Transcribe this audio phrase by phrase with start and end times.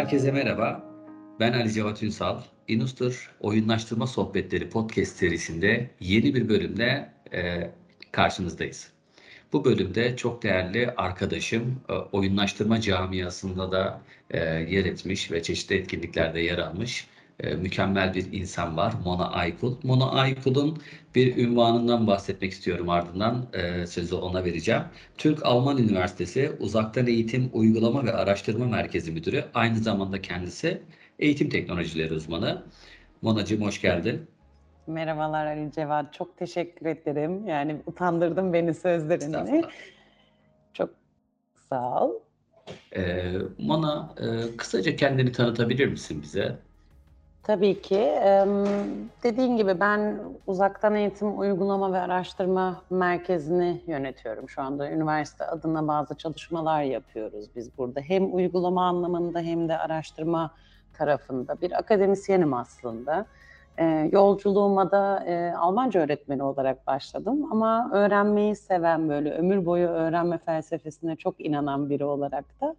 [0.00, 0.82] Herkese merhaba.
[1.40, 2.42] Ben Ali Cevat Ünsal.
[2.68, 7.70] Inustur Oyunlaştırma Sohbetleri podcast serisinde yeni bir bölümle e,
[8.12, 8.92] karşınızdayız.
[9.52, 14.00] Bu bölümde çok değerli arkadaşım e, oyunlaştırma camiasında da
[14.30, 17.06] e, yer etmiş ve çeşitli etkinliklerde yer almış
[17.42, 18.94] e, mükemmel bir insan var.
[19.04, 19.76] Mona Aykul.
[19.82, 20.78] Mona Aykul'un
[21.14, 24.82] bir ünvanından bahsetmek istiyorum ardından e, sözü ona vereceğim.
[25.18, 29.44] Türk-Alman Üniversitesi Uzaktan Eğitim Uygulama ve Araştırma Merkezi Müdürü.
[29.54, 30.82] Aynı zamanda kendisi
[31.18, 32.62] eğitim teknolojileri uzmanı.
[33.22, 34.26] Monacığım hoş geldin.
[34.86, 36.14] Merhabalar Ali Cevat.
[36.14, 37.46] Çok teşekkür ederim.
[37.46, 39.62] Yani utandırdın beni sözlerinle.
[40.74, 40.90] Çok
[41.68, 42.12] sağ ol.
[42.96, 46.58] Ee, Mona, e, kısaca kendini tanıtabilir misin bize?
[47.50, 48.12] Tabii ki.
[49.22, 54.90] Dediğin gibi ben uzaktan eğitim uygulama ve araştırma merkezini yönetiyorum şu anda.
[54.90, 58.00] Üniversite adına bazı çalışmalar yapıyoruz biz burada.
[58.00, 60.50] Hem uygulama anlamında hem de araştırma
[60.92, 61.60] tarafında.
[61.60, 63.26] Bir akademisyenim aslında.
[64.12, 65.24] Yolculuğuma da
[65.58, 72.04] Almanca öğretmeni olarak başladım ama öğrenmeyi seven böyle ömür boyu öğrenme felsefesine çok inanan biri
[72.04, 72.76] olarak da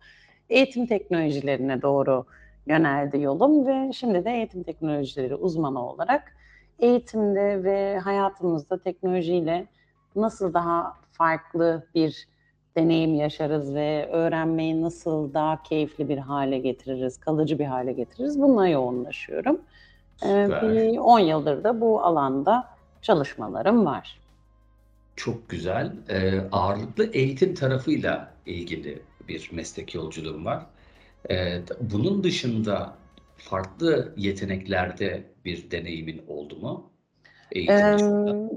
[0.50, 2.26] eğitim teknolojilerine doğru
[2.72, 6.36] yöneldi yolum ve şimdi de eğitim teknolojileri uzmanı olarak
[6.80, 9.68] eğitimde ve hayatımızda teknolojiyle
[10.16, 12.28] nasıl daha farklı bir
[12.76, 18.68] deneyim yaşarız ve öğrenmeyi nasıl daha keyifli bir hale getiririz, kalıcı bir hale getiririz bununla
[18.68, 19.62] yoğunlaşıyorum.
[20.24, 20.72] Ee, Süper.
[20.72, 22.68] Bir 10 yıldır da bu alanda
[23.02, 24.20] çalışmalarım var.
[25.16, 25.94] Çok güzel.
[26.10, 30.66] Ee, ağırlıklı eğitim tarafıyla ilgili bir meslek yolculuğum var.
[31.30, 32.94] Ee, bunun dışında
[33.38, 36.92] farklı yeteneklerde bir deneyimin oldu mu?
[37.52, 38.50] Eğitim Eee, dışında.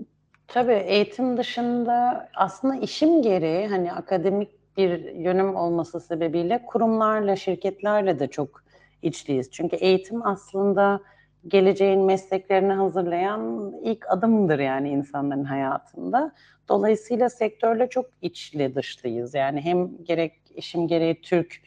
[0.49, 8.27] tabii eğitim dışında aslında işim gereği hani akademik bir yönüm olması sebebiyle kurumlarla, şirketlerle de
[8.29, 8.65] çok
[9.03, 9.51] içliyiz.
[9.51, 11.01] Çünkü eğitim aslında
[11.49, 16.33] geleceğin mesleklerini hazırlayan ilk adımdır yani insanların hayatında.
[16.69, 19.35] Dolayısıyla sektörle çok içli dışlıyız.
[19.35, 21.61] Yani hem gerek işim gereği Türk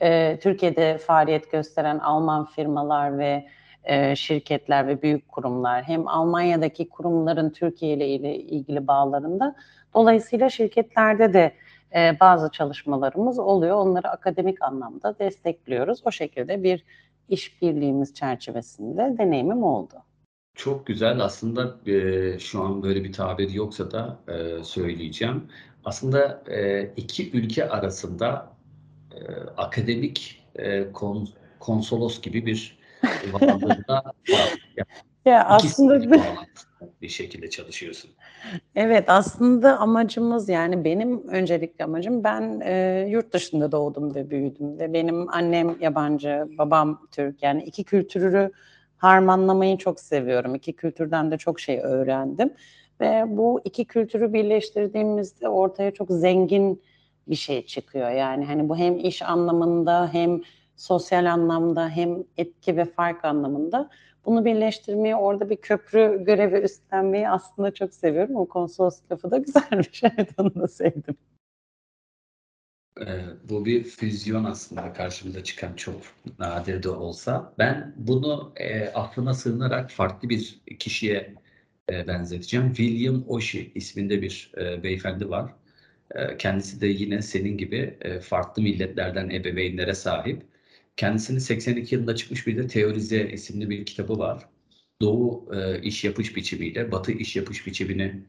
[0.00, 3.46] e, Türkiye'de faaliyet gösteren Alman firmalar ve
[3.84, 9.56] e, şirketler ve büyük kurumlar hem Almanya'daki kurumların Türkiye ile ilgili bağlarında
[9.94, 11.54] dolayısıyla şirketlerde de
[11.94, 13.76] e, bazı çalışmalarımız oluyor.
[13.76, 16.02] Onları akademik anlamda destekliyoruz.
[16.04, 16.84] O şekilde bir
[17.28, 19.94] işbirliğimiz çerçevesinde deneyimim oldu.
[20.54, 21.20] Çok güzel.
[21.20, 25.48] Aslında e, şu an böyle bir tabir yoksa da e, söyleyeceğim.
[25.84, 28.52] Aslında e, iki ülke arasında
[29.56, 32.78] akademik e, kon, konsolos gibi bir
[33.32, 34.12] varlığında
[34.76, 34.86] yani
[35.24, 36.18] ya aslında
[37.02, 38.10] bir şekilde çalışıyorsun.
[38.74, 44.92] Evet aslında amacımız yani benim öncelikli amacım ben e, yurt dışında doğdum ve büyüdüm ve
[44.92, 48.50] benim annem yabancı, babam Türk yani iki kültürü
[48.96, 50.54] harmanlamayı çok seviyorum.
[50.54, 52.52] İki kültürden de çok şey öğrendim
[53.00, 56.82] ve bu iki kültürü birleştirdiğimizde ortaya çok zengin
[57.28, 58.10] bir şey çıkıyor.
[58.10, 60.40] Yani hani bu hem iş anlamında hem
[60.76, 63.90] sosyal anlamda hem etki ve fark anlamında
[64.26, 68.36] bunu birleştirmeyi orada bir köprü görevi üstlenmeyi aslında çok seviyorum.
[68.36, 70.02] O konsolos lafı da güzelmiş.
[70.16, 71.16] Evet onu da sevdim.
[73.00, 76.02] Ee, bu bir füzyon aslında karşımıza çıkan çok
[76.38, 77.54] nadir de olsa.
[77.58, 81.34] Ben bunu e, aklına sığınarak farklı bir kişiye
[81.90, 82.72] e, benzeteceğim.
[82.74, 85.52] William Oshie isminde bir e, beyefendi var.
[86.38, 90.42] Kendisi de yine senin gibi farklı milletlerden ebeveynlere sahip.
[90.96, 94.48] Kendisinin 82 yılında çıkmış bir de Teorize isimli bir kitabı var.
[95.02, 95.50] Doğu
[95.82, 98.24] iş yapış biçimiyle Batı iş yapış biçimini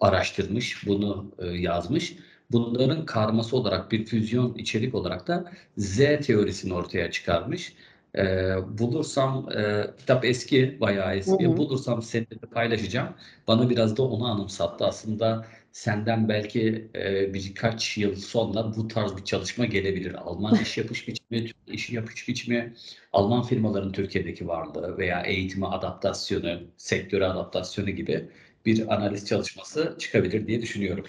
[0.00, 2.16] araştırmış, bunu yazmış.
[2.52, 7.74] Bunların karması olarak bir füzyon içerik olarak da Z teorisini ortaya çıkarmış.
[8.18, 11.56] E, bulursam e, kitap eski bayağı eski hı hı.
[11.56, 13.14] bulursam seninle paylaşacağım.
[13.48, 14.84] Bana biraz da onu anımsattı.
[14.86, 20.14] Aslında senden belki e, birkaç yıl sonra bu tarz bir çalışma gelebilir.
[20.14, 22.74] Alman iş yapış biçimi, iş yapış biçimi,
[23.12, 28.28] Alman firmaların Türkiye'deki varlığı veya eğitime adaptasyonu, sektöre adaptasyonu gibi
[28.66, 31.04] bir analiz çalışması çıkabilir diye düşünüyorum.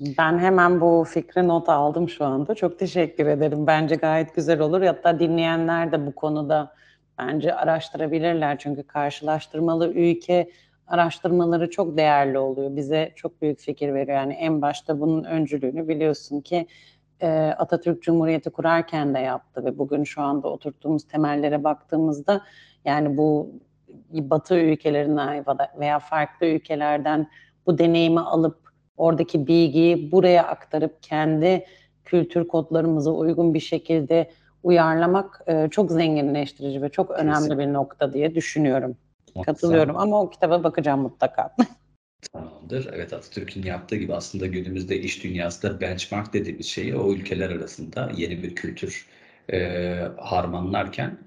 [0.00, 2.54] Ben hemen bu fikri not aldım şu anda.
[2.54, 3.66] Çok teşekkür ederim.
[3.66, 4.82] Bence gayet güzel olur.
[4.82, 6.74] Hatta dinleyenler de bu konuda
[7.18, 8.58] bence araştırabilirler.
[8.58, 10.50] Çünkü karşılaştırmalı ülke
[10.86, 12.76] araştırmaları çok değerli oluyor.
[12.76, 14.18] Bize çok büyük fikir veriyor.
[14.18, 16.66] Yani en başta bunun öncülüğünü biliyorsun ki
[17.20, 17.28] e,
[17.58, 22.42] Atatürk Cumhuriyeti kurarken de yaptı ve bugün şu anda oturttuğumuz temellere baktığımızda
[22.84, 23.50] yani bu
[24.10, 25.44] Batı ülkelerinden
[25.80, 27.28] veya farklı ülkelerden
[27.66, 28.58] bu deneyimi alıp
[28.96, 31.64] oradaki bilgiyi buraya aktarıp kendi
[32.04, 34.30] kültür kodlarımıza uygun bir şekilde
[34.62, 37.58] uyarlamak e, çok zenginleştirici ve çok önemli Kesin.
[37.58, 38.96] bir nokta diye düşünüyorum.
[39.44, 41.56] Katılıyorum ama o kitaba bakacağım mutlaka.
[42.32, 42.88] Tamamdır.
[42.92, 48.42] Evet Atatürk'ün yaptığı gibi aslında günümüzde iş dünyasında benchmark dediğimiz şeyi o ülkeler arasında yeni
[48.42, 49.06] bir kültür
[49.52, 51.18] e, harmanlarken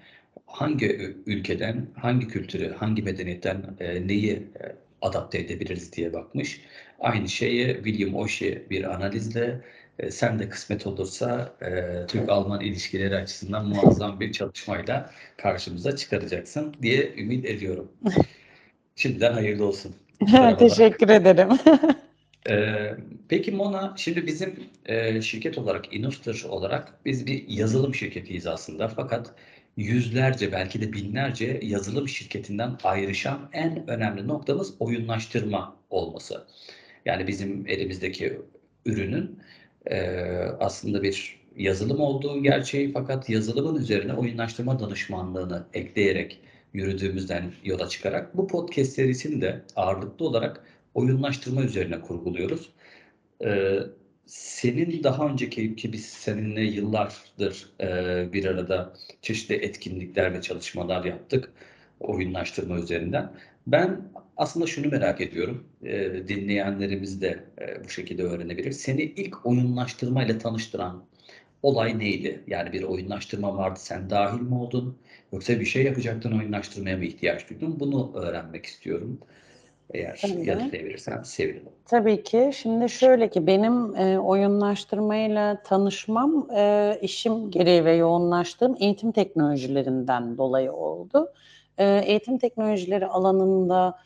[0.48, 6.62] hangi ülkeden, hangi kültürü, hangi medeniyetten e, neyi e, adapte edebiliriz diye bakmış.
[7.00, 9.62] Aynı şeyi William Oshie bir analizle
[10.00, 17.14] e, sen de kısmet olursa e, Türk-Alman ilişkileri açısından muazzam bir çalışmayla karşımıza çıkaracaksın diye
[17.18, 17.92] ümit ediyorum.
[18.96, 19.96] Şimdiden hayırlı olsun.
[20.60, 21.50] Teşekkür ederim.
[22.50, 22.96] Ee,
[23.30, 24.56] peki Mona, şimdi bizim
[24.86, 28.88] e, şirket olarak, Inustur olarak biz bir yazılım şirketiyiz aslında.
[28.88, 29.34] Fakat
[29.78, 36.48] yüzlerce belki de binlerce yazılım şirketinden ayrışan en önemli noktamız oyunlaştırma olması.
[37.06, 38.42] Yani bizim elimizdeki
[38.86, 39.40] ürünün
[39.86, 40.00] e,
[40.60, 46.42] aslında bir yazılım olduğu gerçeği fakat yazılımın üzerine oyunlaştırma danışmanlığını ekleyerek
[46.74, 52.70] yürüdüğümüzden yola çıkarak bu podcast serisini de ağırlıklı olarak oyunlaştırma üzerine kurguluyoruz.
[53.46, 53.80] Ee,
[54.26, 61.52] senin daha önceki ki biz seninle yıllardır e, bir arada çeşitli etkinlikler ve çalışmalar yaptık
[62.00, 63.32] oyunlaştırma üzerinden.
[63.68, 64.02] Ben
[64.40, 65.64] aslında şunu merak ediyorum.
[65.84, 68.72] E, dinleyenlerimiz de e, bu şekilde öğrenebilir.
[68.72, 71.04] Seni ilk oyunlaştırmayla tanıştıran
[71.64, 72.44] olay neydi?
[72.48, 74.98] Yani bir oyunlaştırma vardı, sen dahil mi oldun?
[75.34, 77.80] Yoksa bir şey yapacaktın, oyunlaştırmaya mı ihtiyaç duydun?
[77.80, 79.20] Bunu öğrenmek istiyorum.
[79.94, 81.70] Eğer yanıtlayabilirsen sevinirim.
[81.86, 82.52] Tabii ki.
[82.54, 90.72] Şimdi şöyle ki benim e, oyunlaştırmayla tanışmam e, işim gereği ve yoğunlaştığım eğitim teknolojilerinden dolayı
[90.72, 91.34] oldu.
[91.78, 94.00] E, eğitim teknolojileri alanında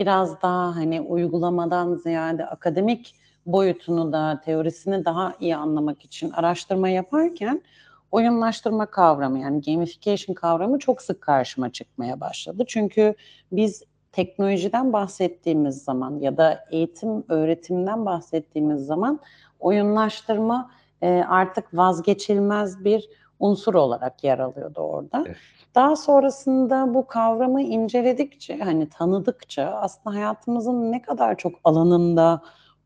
[0.00, 3.14] biraz daha hani uygulamadan ziyade akademik
[3.46, 7.62] boyutunu da teorisini daha iyi anlamak için araştırma yaparken
[8.10, 12.64] oyunlaştırma kavramı yani gamification kavramı çok sık karşıma çıkmaya başladı.
[12.68, 13.14] Çünkü
[13.52, 13.82] biz
[14.12, 19.20] teknolojiden bahsettiğimiz zaman ya da eğitim öğretimden bahsettiğimiz zaman
[19.60, 20.70] oyunlaştırma
[21.02, 23.08] e, artık vazgeçilmez bir
[23.38, 25.24] unsur olarak yer alıyordu orada.
[25.26, 25.36] Evet.
[25.74, 32.42] Daha sonrasında bu kavramı inceledikçe hani tanıdıkça aslında hayatımızın ne kadar çok alanında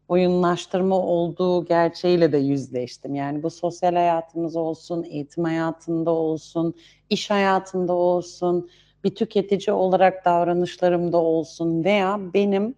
[0.08, 3.14] oyunlaştırma olduğu gerçeğiyle de yüzleştim.
[3.14, 6.74] Yani bu sosyal hayatımız olsun, eğitim hayatında olsun,
[7.10, 8.70] iş hayatında olsun,
[9.04, 12.74] bir tüketici olarak davranışlarımda olsun veya benim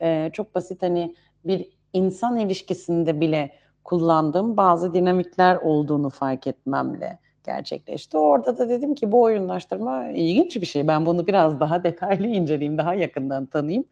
[0.00, 1.14] e, çok basit hani
[1.44, 3.52] bir insan ilişkisinde bile
[3.84, 8.18] kullandığım bazı dinamikler olduğunu fark etmemle gerçekleşti.
[8.18, 10.88] Orada da dedim ki bu oyunlaştırma ilginç bir şey.
[10.88, 13.84] Ben bunu biraz daha detaylı inceleyeyim, daha yakından tanıyayım.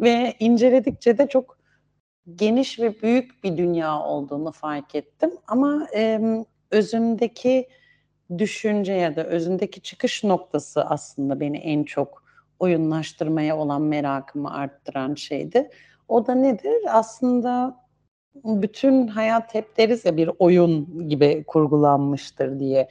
[0.00, 1.58] Ve inceledikçe de çok
[2.34, 5.30] geniş ve büyük bir dünya olduğunu fark ettim.
[5.46, 6.20] Ama e,
[6.70, 7.68] özündeki
[8.38, 12.24] düşünce ya da özündeki çıkış noktası aslında beni en çok
[12.58, 15.70] oyunlaştırmaya olan merakımı arttıran şeydi.
[16.08, 16.82] O da nedir?
[16.88, 17.81] Aslında
[18.34, 22.88] bütün hayat hep deriz ya bir oyun gibi kurgulanmıştır diye.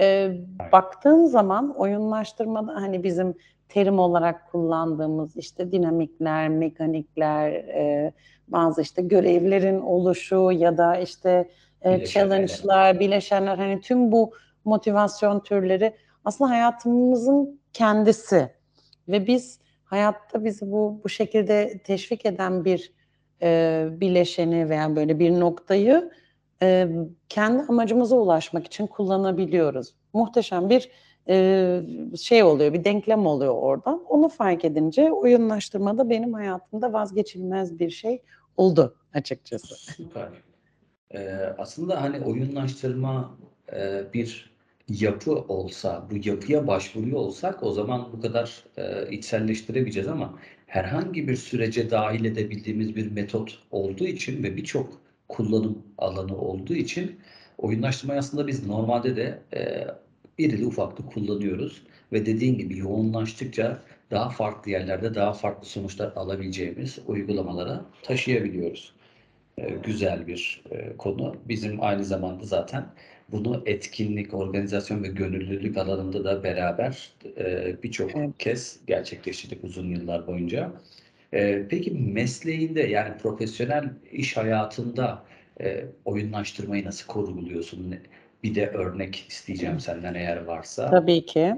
[0.00, 0.32] Ee,
[0.72, 3.34] baktığın zaman oyunlaştırmada hani bizim
[3.68, 8.12] terim olarak kullandığımız işte dinamikler, mekanikler, e,
[8.48, 11.48] bazı işte görevlerin oluşu ya da işte
[11.82, 14.32] e, challenge'lar, bileşenler hani tüm bu
[14.64, 18.50] motivasyon türleri aslında hayatımızın kendisi
[19.08, 22.97] ve biz hayatta bizi bu bu şekilde teşvik eden bir
[23.42, 26.10] e, bileşeni veya böyle bir noktayı
[26.62, 26.88] e,
[27.28, 29.94] kendi amacımıza ulaşmak için kullanabiliyoruz.
[30.12, 30.90] Muhteşem bir
[31.28, 31.80] e,
[32.16, 34.04] şey oluyor, bir denklem oluyor oradan.
[34.08, 38.22] Onu fark edince oyunlaştırma da benim hayatımda vazgeçilmez bir şey
[38.56, 39.92] oldu açıkçası.
[39.92, 40.28] Süper.
[41.14, 41.28] Ee,
[41.58, 43.38] aslında hani oyunlaştırma
[43.72, 44.50] e, bir
[44.88, 51.36] yapı olsa, bu yapıya başvuruyor olsak o zaman bu kadar e, içselleştiremeyeceğiz ama herhangi bir
[51.36, 57.20] sürece dahil edebildiğimiz bir metot olduğu için ve birçok kullanım alanı olduğu için
[57.58, 59.86] oyunlaştırmayı aslında biz normalde de e,
[60.38, 61.82] irili ufaklı kullanıyoruz
[62.12, 68.92] ve dediğin gibi yoğunlaştıkça daha farklı yerlerde daha farklı sonuçlar alabileceğimiz uygulamalara taşıyabiliyoruz.
[69.58, 71.36] E, güzel bir e, konu.
[71.48, 72.86] Bizim aynı zamanda zaten
[73.32, 78.30] bunu etkinlik, organizasyon ve gönüllülük alanında da beraber e, birçok Evet.
[78.38, 80.72] kez gerçekleştirdik uzun yıllar boyunca.
[81.32, 85.22] E, peki mesleğinde yani profesyonel iş hayatında
[85.60, 87.90] e, oyunlaştırmayı nasıl kurguluyorsun?
[87.90, 88.00] Ne-
[88.42, 90.90] Bir de örnek isteyeceğim senden eğer varsa.
[90.90, 91.54] Tabii ki.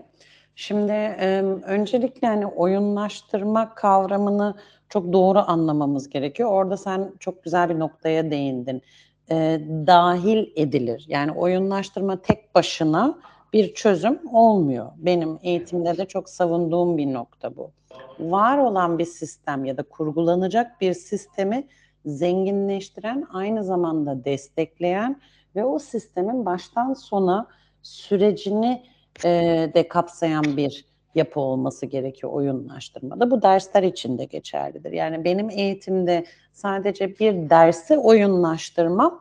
[0.55, 4.55] Şimdi e, öncelikle hani oyunlaştırma kavramını
[4.89, 6.51] çok doğru anlamamız gerekiyor.
[6.51, 8.83] Orada sen çok güzel bir noktaya değindin.
[9.31, 11.05] E, dahil edilir.
[11.09, 13.19] Yani oyunlaştırma tek başına
[13.53, 14.93] bir çözüm olmuyor.
[14.97, 17.71] Benim eğitimde de çok savunduğum bir nokta bu.
[18.21, 21.69] Var olan bir sistem ya da kurgulanacak bir sistemi
[22.07, 25.21] zenginleştiren, aynı zamanda destekleyen
[25.57, 27.47] ve o sistemin baştan sona
[27.83, 28.83] sürecini
[29.25, 29.31] e,
[29.75, 33.31] de kapsayan bir yapı olması gerekiyor oyunlaştırmada.
[33.31, 34.93] Bu dersler için de geçerlidir.
[34.93, 39.21] Yani benim eğitimde sadece bir dersi oyunlaştırmam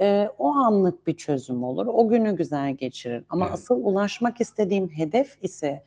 [0.00, 1.86] e, o anlık bir çözüm olur.
[1.86, 3.24] O günü güzel geçirir.
[3.28, 3.54] Ama evet.
[3.54, 5.82] asıl ulaşmak istediğim hedef ise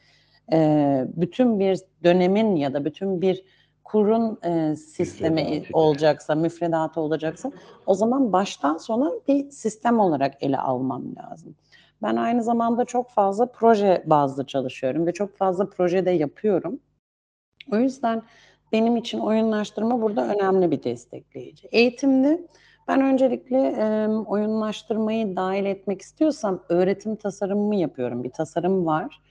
[0.53, 3.43] e, bütün bir dönemin ya da bütün bir
[3.83, 5.77] kurun e, sistemi müfredatı.
[5.77, 7.51] olacaksa, müfredatı olacaksa
[7.85, 11.55] o zaman baştan sona bir sistem olarak ele almam lazım.
[12.01, 16.79] Ben aynı zamanda çok fazla proje bazlı çalışıyorum ve çok fazla projede yapıyorum.
[17.71, 18.21] O yüzden
[18.71, 21.67] benim için oyunlaştırma burada önemli bir destekleyici.
[21.71, 22.47] Eğitimde
[22.87, 28.23] ben öncelikle e, oyunlaştırmayı dahil etmek istiyorsam öğretim tasarımımı yapıyorum.
[28.23, 29.21] Bir tasarım var,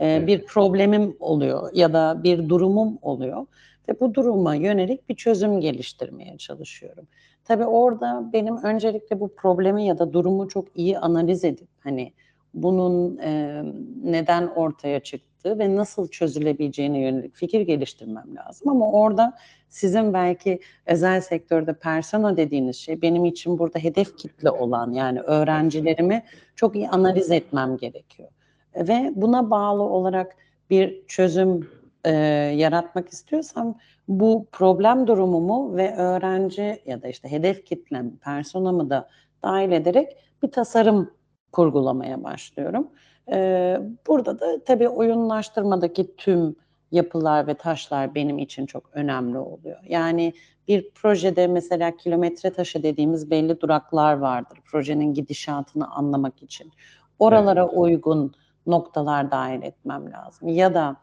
[0.00, 3.46] e, bir problemim oluyor ya da bir durumum oluyor
[3.88, 7.08] ve bu duruma yönelik bir çözüm geliştirmeye çalışıyorum.
[7.44, 12.12] Tabii orada benim öncelikle bu problemi ya da durumu çok iyi analiz edip hani
[12.54, 13.62] bunun e,
[14.04, 18.68] neden ortaya çıktığı ve nasıl çözülebileceğine yönelik fikir geliştirmem lazım.
[18.68, 19.32] Ama orada
[19.68, 26.22] sizin belki özel sektörde persona dediğiniz şey benim için burada hedef kitle olan yani öğrencilerimi
[26.56, 28.28] çok iyi analiz etmem gerekiyor.
[28.76, 30.36] Ve buna bağlı olarak
[30.70, 31.68] bir çözüm
[32.04, 32.10] e,
[32.56, 39.08] yaratmak istiyorsam bu problem durumumu ve öğrenci ya da işte hedef kitlem, personamı da
[39.42, 41.10] dahil ederek bir tasarım
[41.52, 42.88] kurgulamaya başlıyorum.
[43.32, 46.56] E, burada da tabii oyunlaştırmadaki tüm
[46.92, 49.80] yapılar ve taşlar benim için çok önemli oluyor.
[49.88, 50.32] Yani
[50.68, 54.58] bir projede mesela kilometre taşı dediğimiz belli duraklar vardır.
[54.64, 56.72] Projenin gidişatını anlamak için.
[57.18, 57.72] Oralara evet.
[57.76, 58.32] uygun
[58.66, 60.48] noktalar dahil etmem lazım.
[60.48, 60.96] Ya da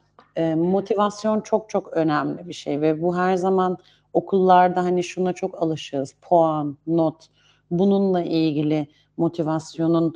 [0.55, 3.77] motivasyon çok çok önemli bir şey ve bu her zaman
[4.13, 6.13] okullarda hani şuna çok alışığız.
[6.21, 7.27] Puan, not,
[7.71, 10.15] bununla ilgili motivasyonun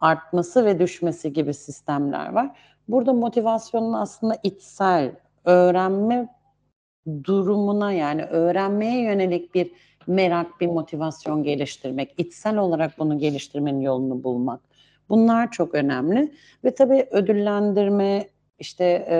[0.00, 2.58] artması ve düşmesi gibi sistemler var.
[2.88, 5.12] Burada motivasyonun aslında içsel,
[5.44, 6.28] öğrenme
[7.24, 9.72] durumuna yani öğrenmeye yönelik bir
[10.06, 14.60] merak, bir motivasyon geliştirmek, içsel olarak bunu geliştirmenin yolunu bulmak.
[15.08, 16.32] Bunlar çok önemli
[16.64, 18.28] ve tabii ödüllendirme
[18.62, 19.18] işte e,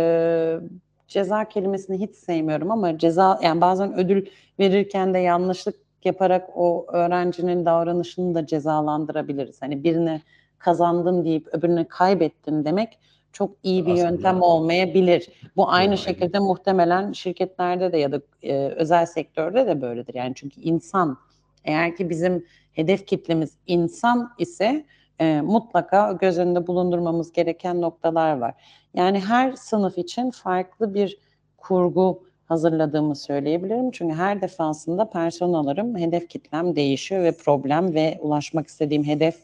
[1.08, 4.26] ceza kelimesini hiç sevmiyorum ama ceza yani bazen ödül
[4.58, 9.62] verirken de yanlışlık yaparak o öğrencinin davranışını da cezalandırabiliriz.
[9.62, 10.20] Hani birine
[10.58, 12.98] kazandın deyip öbürüne kaybettin demek
[13.32, 15.28] çok iyi bir Aslında yöntem olmayabilir.
[15.56, 20.14] Bu aynı şekilde muhtemelen şirketlerde de ya da e, özel sektörde de böyledir.
[20.14, 21.18] Yani çünkü insan
[21.64, 24.84] eğer ki bizim hedef kitlemiz insan ise
[25.22, 28.54] e, mutlaka göz önünde bulundurmamız gereken noktalar var.
[28.94, 31.18] Yani her sınıf için farklı bir
[31.56, 33.90] kurgu hazırladığımı söyleyebilirim.
[33.90, 39.36] Çünkü her defasında personalarım, hedef kitlem değişiyor ve problem ve ulaşmak istediğim hedef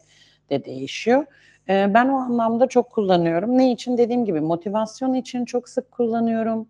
[0.49, 1.25] de değişiyor.
[1.69, 3.57] Ee, ben o anlamda çok kullanıyorum.
[3.57, 3.97] Ne için?
[3.97, 6.67] Dediğim gibi motivasyon için çok sık kullanıyorum.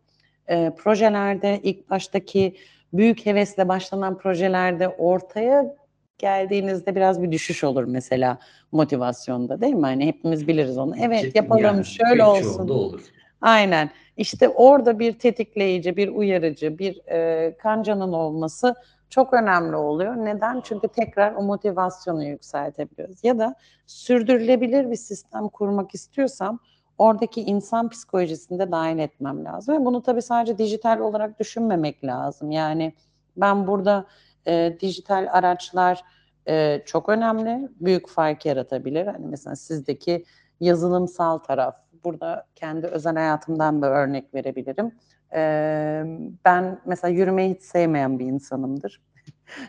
[0.50, 2.56] Ee, projelerde ilk baştaki
[2.94, 5.76] büyük hevesle başlanan projelerde ortaya
[6.20, 8.38] geldiğinizde biraz bir düşüş olur mesela
[8.72, 9.82] motivasyonda değil mi?
[9.82, 10.96] Hani hepimiz biliriz onu.
[11.02, 12.70] Evet yapalım yani, şöyle olsun.
[12.70, 13.02] olur.
[13.42, 13.90] Aynen.
[14.18, 18.76] İşte orada bir tetikleyici, bir uyarıcı, bir e, kancanın olması
[19.10, 20.16] çok önemli oluyor.
[20.16, 20.62] Neden?
[20.62, 23.24] Çünkü tekrar o motivasyonu yükseltebiliyoruz.
[23.24, 23.56] Ya da
[23.88, 26.60] sürdürülebilir bir sistem kurmak istiyorsam
[26.98, 29.76] oradaki insan psikolojisini de dahil etmem lazım.
[29.76, 32.52] Ve bunu tabii sadece dijital olarak düşünmemek lazım.
[32.52, 32.94] Yani
[33.38, 34.06] ben burada
[34.48, 36.04] e, dijital araçlar
[36.48, 37.70] e, çok önemli.
[37.80, 39.08] Büyük fark yaratabilir.
[39.08, 40.26] Hani mesela sizdeki
[40.60, 41.76] yazılımsal taraf.
[42.04, 44.92] Burada kendi özel hayatımdan bir örnek verebilirim
[45.34, 46.04] e,
[46.46, 49.02] ben mesela yürümeyi hiç sevmeyen bir insanımdır.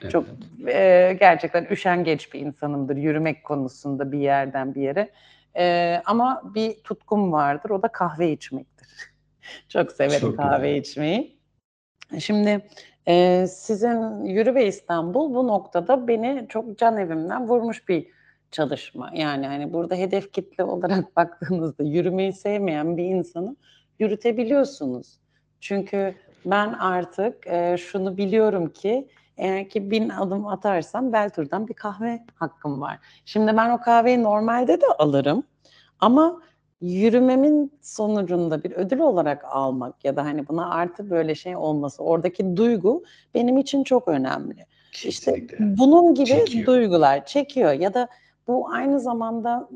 [0.02, 0.12] Evet.
[0.12, 0.26] Çok
[0.68, 5.10] e, gerçekten üşengeç bir insanımdır yürümek konusunda bir yerden bir yere.
[5.56, 8.88] E, ama bir tutkum vardır o da kahve içmektir.
[9.68, 10.80] Çok severim Çok kahve güzel.
[10.80, 11.38] içmeyi.
[12.18, 12.66] Şimdi
[13.08, 18.06] e, sizin Yürü ve İstanbul bu noktada beni çok can evimden vurmuş bir
[18.50, 19.10] çalışma.
[19.14, 23.56] Yani hani burada hedef kitle olarak baktığınızda yürümeyi sevmeyen bir insanı
[23.98, 25.20] yürütebiliyorsunuz.
[25.60, 26.14] Çünkü
[26.44, 32.80] ben artık e, şunu biliyorum ki eğer ki bin adım atarsam Beltur'dan bir kahve hakkım
[32.80, 32.98] var.
[33.24, 35.42] Şimdi ben o kahveyi normalde de alırım
[36.00, 36.42] ama
[36.80, 42.56] yürümemin sonucunda bir ödül olarak almak ya da hani buna artı böyle şey olması oradaki
[42.56, 44.66] duygu benim için çok önemli.
[44.92, 45.42] Kesinlikle.
[45.56, 46.66] İşte bunun gibi Çekiyor.
[46.66, 48.08] duygular çekiyor ya da
[48.46, 49.68] bu aynı zamanda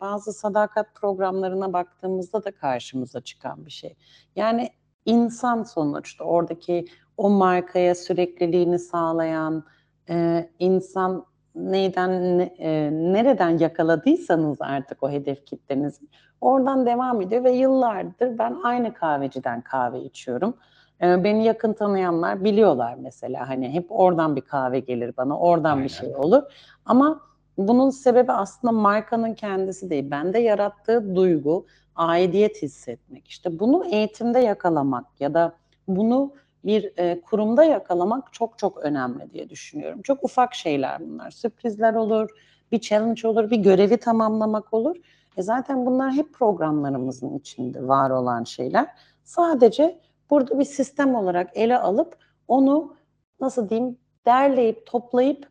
[0.00, 3.94] bazı sadakat programlarına baktığımızda da karşımıza çıkan bir şey.
[4.36, 4.68] Yani
[5.04, 6.84] insan sonuçta oradaki
[7.16, 9.64] o markaya sürekliliğini sağlayan
[10.08, 16.06] e, insan neyden ne- e, nereden yakaladıysanız artık o hedef kitlenizi
[16.40, 20.54] oradan devam ediyor ve yıllardır ben aynı kahveciden kahve içiyorum.
[21.02, 25.84] E, beni yakın tanıyanlar biliyorlar mesela hani hep oradan bir kahve gelir bana, oradan Aynen.
[25.84, 26.42] bir şey olur.
[26.86, 27.20] Ama
[27.58, 30.10] bunun sebebi aslında markanın kendisi değil.
[30.10, 31.66] Bende yarattığı duygu,
[31.96, 33.28] aidiyet hissetmek.
[33.28, 35.52] İşte bunu eğitimde yakalamak ya da
[35.88, 36.32] bunu
[36.64, 40.02] bir e, kurumda yakalamak çok çok önemli diye düşünüyorum.
[40.02, 41.30] Çok ufak şeyler bunlar.
[41.30, 42.30] Sürprizler olur,
[42.72, 44.96] bir challenge olur, bir görevi tamamlamak olur.
[45.36, 48.86] E zaten bunlar hep programlarımızın içinde var olan şeyler.
[49.24, 50.00] Sadece
[50.30, 52.16] burada bir sistem olarak ele alıp
[52.48, 52.96] onu
[53.40, 55.48] nasıl diyeyim derleyip toplayıp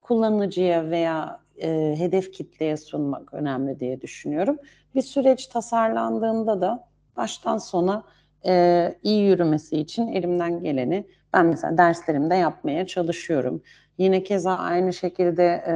[0.00, 4.58] kullanıcıya veya e, hedef kitleye sunmak önemli diye düşünüyorum.
[4.94, 8.04] Bir süreç tasarlandığında da baştan sona
[8.46, 13.62] e, iyi yürümesi için elimden geleni ben mesela derslerimde yapmaya çalışıyorum.
[13.98, 15.72] Yine keza aynı şekilde e,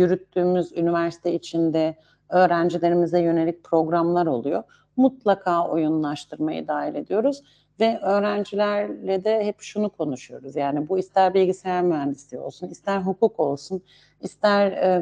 [0.00, 1.96] yürüttüğümüz üniversite içinde
[2.28, 4.62] öğrencilerimize yönelik programlar oluyor.
[4.96, 7.42] Mutlaka oyunlaştırmayı dahil ediyoruz
[7.80, 10.56] ve öğrencilerle de hep şunu konuşuyoruz.
[10.56, 13.82] Yani bu ister bilgisayar mühendisliği olsun, ister hukuk olsun,
[14.20, 15.00] ister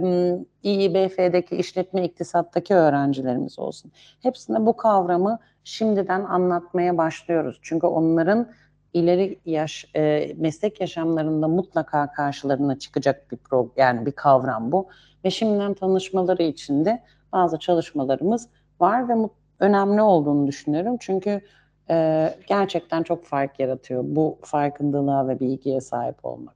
[0.63, 3.93] İİBF'deki işletme iktisattaki öğrencilerimiz olsun.
[4.23, 7.59] Hepsine bu kavramı şimdiden anlatmaya başlıyoruz.
[7.63, 8.49] Çünkü onların
[8.93, 14.89] ileri yaş e, meslek yaşamlarında mutlaka karşılarına çıkacak bir pro, yani bir kavram bu
[15.25, 17.03] ve şimdiden tanışmaları için de
[17.33, 18.49] bazı çalışmalarımız
[18.81, 19.15] var ve
[19.61, 20.97] önemli olduğunu düşünüyorum.
[21.01, 21.41] Çünkü
[21.91, 26.55] e, gerçekten çok fark yaratıyor bu farkındalığa ve bilgiye sahip olmak.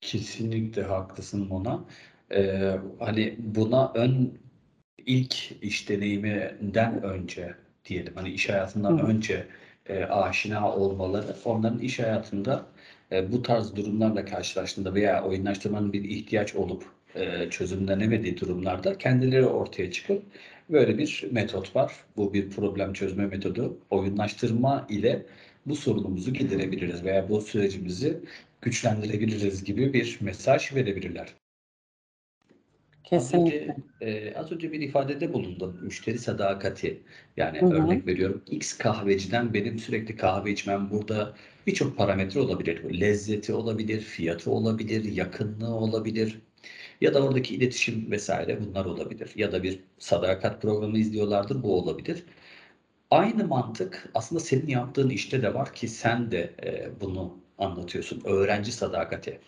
[0.00, 1.84] Kesinlikle haklısın Mona.
[2.32, 4.38] Ee, hani buna ön
[5.06, 7.54] ilk iş deneyiminden önce
[7.84, 9.46] diyelim hani iş hayatından Hı önce
[9.86, 12.66] e, aşina olmaları onların iş hayatında
[13.12, 19.90] e, bu tarz durumlarla karşılaştığında veya oyunlaştırmanın bir ihtiyaç olup e, çözümlenemediği durumlarda kendileri ortaya
[19.90, 20.22] çıkıp
[20.70, 21.92] böyle bir metot var.
[22.16, 23.78] Bu bir problem çözme metodu.
[23.90, 25.26] Oyunlaştırma ile
[25.66, 28.20] bu sorunumuzu giderebiliriz veya bu sürecimizi
[28.62, 31.34] güçlendirebiliriz gibi bir mesaj verebilirler.
[33.12, 33.76] Az önce, Kesinlikle.
[34.00, 35.80] e, az önce bir ifadede bulundun.
[35.84, 37.02] Müşteri sadakati.
[37.36, 37.70] Yani Hı hı.
[37.70, 38.42] örnek veriyorum.
[38.50, 41.34] X kahveciden benim sürekli kahve içmem burada
[41.66, 43.00] birçok parametre olabilir.
[43.00, 46.38] Lezzeti olabilir, fiyatı olabilir, yakınlığı olabilir.
[47.00, 49.32] Ya da oradaki iletişim vesaire bunlar olabilir.
[49.36, 52.24] Ya da bir sadakat programı izliyorlardır bu olabilir.
[53.10, 58.22] Aynı mantık aslında senin yaptığın işte de var ki sen de e, bunu anlatıyorsun.
[58.24, 59.40] Öğrenci sadakati.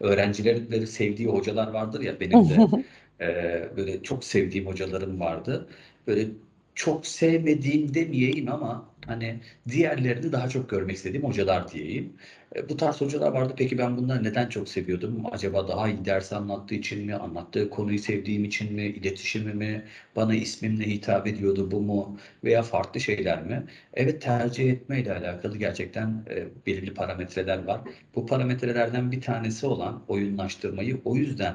[0.00, 2.68] Öğrencilerin böyle sevdiği hocalar vardır ya benim de
[3.20, 5.68] e, böyle çok sevdiğim hocalarım vardı.
[6.06, 6.28] Böyle
[6.76, 12.16] çok sevmediğim demeyeyim ama hani diğerlerini daha çok görmek istediğim hocalar diyeyim.
[12.56, 13.54] E, bu tarz hocalar vardı.
[13.56, 15.24] Peki ben bunları neden çok seviyordum?
[15.32, 17.14] Acaba daha iyi ders anlattığı için mi?
[17.14, 18.82] Anlattığı konuyu sevdiğim için mi?
[18.86, 19.84] İletişimi mi?
[20.16, 22.18] Bana ismimle hitap ediyordu bu mu?
[22.44, 23.66] Veya farklı şeyler mi?
[23.94, 27.80] Evet tercih etmeyle alakalı gerçekten e, belirli parametreler var.
[28.14, 31.54] Bu parametrelerden bir tanesi olan oyunlaştırmayı o yüzden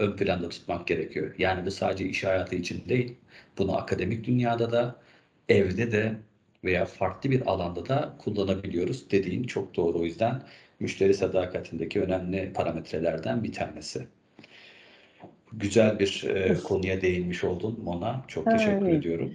[0.00, 1.34] ön planda tutmak gerekiyor.
[1.38, 3.14] Yani bu sadece iş hayatı için değil,
[3.58, 4.96] bunu akademik dünyada da,
[5.48, 6.12] evde de
[6.64, 9.10] veya farklı bir alanda da kullanabiliyoruz.
[9.10, 9.98] Dediğin çok doğru.
[9.98, 10.42] O yüzden
[10.80, 14.06] müşteri sadakatindeki önemli parametrelerden bir tanesi.
[15.52, 18.22] Güzel bir e, konuya değinmiş oldun Mona.
[18.28, 19.32] Çok teşekkür ediyorum.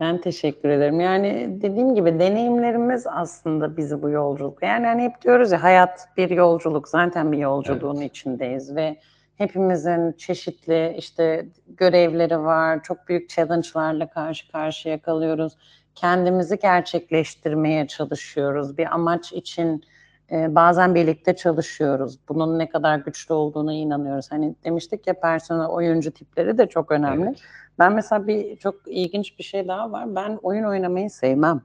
[0.00, 1.00] Ben teşekkür ederim.
[1.00, 4.62] Yani dediğim gibi deneyimlerimiz aslında bizi bu yolculuk.
[4.62, 6.88] Yani hani hep diyoruz ya hayat bir yolculuk.
[6.88, 8.96] Zaten bir yolculuğun içindeyiz ve
[9.36, 12.82] hepimizin çeşitli işte görevleri var.
[12.82, 15.56] Çok büyük challenge'larla karşı karşıya kalıyoruz.
[15.94, 18.78] Kendimizi gerçekleştirmeye çalışıyoruz.
[18.78, 19.84] Bir amaç için
[20.32, 22.18] e, bazen birlikte çalışıyoruz.
[22.28, 24.32] Bunun ne kadar güçlü olduğuna inanıyoruz.
[24.32, 27.26] Hani demiştik ya personel oyuncu tipleri de çok önemli.
[27.26, 27.38] Evet.
[27.78, 30.14] Ben mesela bir çok ilginç bir şey daha var.
[30.14, 31.60] Ben oyun oynamayı sevmem.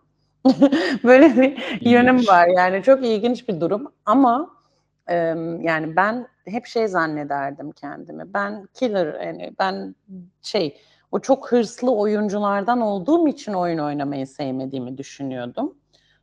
[1.03, 2.29] Böyle bir yönüm İyiymiş.
[2.29, 2.47] var.
[2.47, 4.49] Yani çok ilginç bir durum ama
[5.61, 8.33] yani ben hep şey zannederdim kendimi.
[8.33, 9.95] Ben killer yani ben
[10.41, 10.77] şey
[11.11, 15.75] o çok hırslı oyunculardan olduğum için oyun oynamayı sevmediğimi düşünüyordum.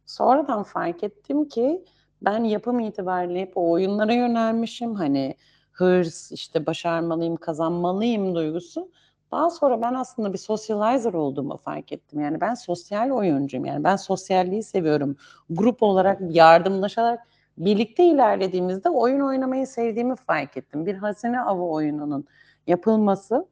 [0.06, 1.84] Sonradan fark ettim ki
[2.22, 4.94] ben yapım itibariyle hep o oyunlara yönelmişim.
[4.94, 5.34] Hani
[5.72, 8.90] hırs, işte başarmalıyım, kazanmalıyım duygusu.
[9.30, 12.20] Daha sonra ben aslında bir socializer olduğumu fark ettim.
[12.20, 13.66] Yani ben sosyal oyuncuyum.
[13.66, 15.16] Yani ben sosyalliği seviyorum.
[15.50, 17.20] Grup olarak yardımlaşarak
[17.58, 20.86] birlikte ilerlediğimizde oyun oynamayı sevdiğimi fark ettim.
[20.86, 22.24] Bir hazine avı oyununun
[22.66, 23.46] yapılması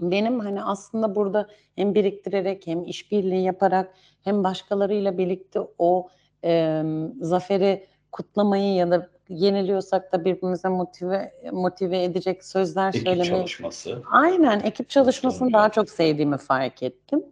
[0.00, 6.08] benim hani aslında burada hem biriktirerek hem işbirliği yaparak hem başkalarıyla birlikte o
[6.44, 6.82] e,
[7.20, 13.28] zaferi kutlamayı ya da yeniliyorsak da birbirimize motive motive edecek sözler ekip söylemeyi.
[13.28, 14.02] çalışması.
[14.10, 17.24] Aynen ekip çalışmasını daha çok sevdiğimi fark ettim.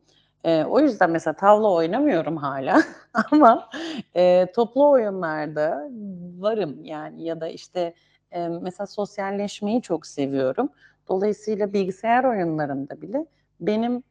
[0.45, 2.83] Ee, o yüzden mesela tavla oynamıyorum hala
[3.31, 3.69] ama
[4.17, 5.91] e, toplu oyunlarda
[6.39, 7.95] varım yani ya da işte
[8.31, 10.69] e, mesela sosyalleşmeyi çok seviyorum.
[11.09, 13.27] Dolayısıyla bilgisayar oyunlarında bile
[13.61, 14.03] benim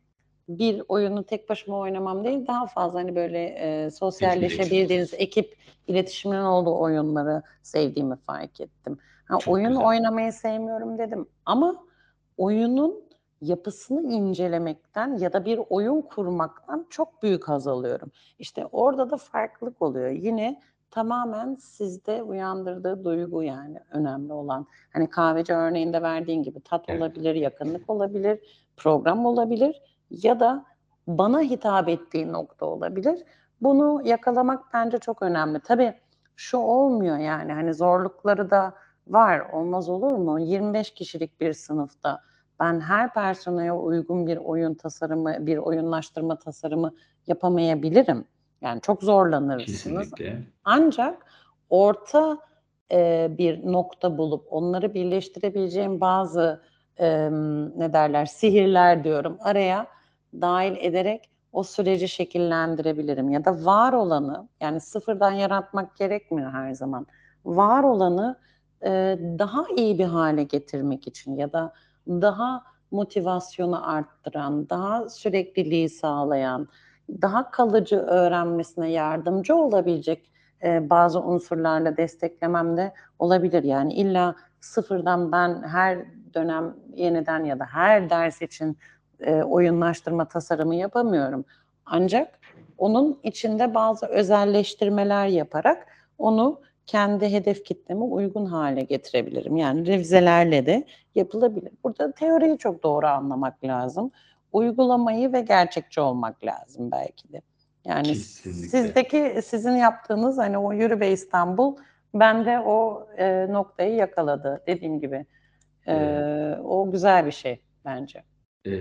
[0.50, 5.56] bir oyunu tek başıma oynamam değil daha fazla hani böyle e, sosyalleşebildiğiniz ekip
[5.88, 8.98] iletişiminin olduğu oyunları sevdiğimi fark ettim.
[9.26, 9.86] Ha, Çok oyun güzel.
[9.86, 11.76] oynamayı sevmiyorum dedim ama
[12.38, 13.03] oyunun
[13.44, 18.12] yapısını incelemekten ya da bir oyun kurmaktan çok büyük haz alıyorum.
[18.40, 20.10] İşte orada da farklılık oluyor.
[20.10, 24.68] Yine tamamen sizde uyandırdığı duygu yani önemli olan.
[24.94, 28.40] Hani kahveci örneğinde verdiğin gibi tat olabilir, yakınlık olabilir,
[28.78, 30.66] program olabilir ya da
[31.08, 33.24] bana hitap ettiği nokta olabilir.
[33.62, 35.60] Bunu yakalamak bence çok önemli.
[35.60, 35.94] Tabii
[36.36, 38.74] şu olmuyor yani hani zorlukları da
[39.08, 39.40] var.
[39.40, 40.40] Olmaz olur mu?
[40.40, 42.22] 25 kişilik bir sınıfta
[42.64, 46.94] ben her personeye uygun bir oyun tasarımı, bir oyunlaştırma tasarımı
[47.28, 48.26] yapamayabilirim.
[48.62, 49.84] Yani çok zorlanırsınız.
[49.84, 50.44] Kesinlikle.
[50.64, 51.26] Ancak
[51.70, 52.38] orta
[52.92, 56.62] e, bir nokta bulup onları birleştirebileceğim bazı
[57.00, 57.30] e,
[57.78, 59.88] ne derler sihirler diyorum araya
[60.34, 67.08] dahil ederek o süreci şekillendirebilirim ya da var olanı yani sıfırdan yaratmak gerekmiyor her zaman.
[67.46, 68.40] Var olanı
[68.84, 71.74] e, daha iyi bir hale getirmek için ya da
[72.08, 76.68] daha motivasyonu arttıran, daha sürekliliği sağlayan,
[77.22, 80.32] daha kalıcı öğrenmesine yardımcı olabilecek
[80.64, 83.64] e, bazı unsurlarla desteklemem de olabilir.
[83.64, 88.78] Yani illa sıfırdan ben her dönem yeniden ya da her ders için
[89.20, 91.46] e, oyunlaştırma tasarımı yapamıyorum.
[91.86, 92.40] Ancak
[92.78, 95.88] onun içinde bazı özelleştirmeler yaparak
[96.18, 99.58] onu kendi hedef kitleme uygun hale getirebilirim.
[99.58, 100.84] Yani revizelerle de
[101.16, 101.72] yapılabilir.
[101.84, 104.12] Burada teoriyi çok doğru anlamak lazım.
[104.54, 107.42] Uygulamayı ve gerçekçi olmak lazım belki de.
[107.86, 108.68] Yani Kesinlikle.
[108.68, 111.76] sizdeki sizin yaptığınız hani o yürü be İstanbul
[112.14, 115.26] bende o e, noktayı yakaladı dediğim gibi.
[115.88, 116.60] E, Evet.
[116.64, 118.24] o güzel bir şey bence.
[118.68, 118.80] Ee,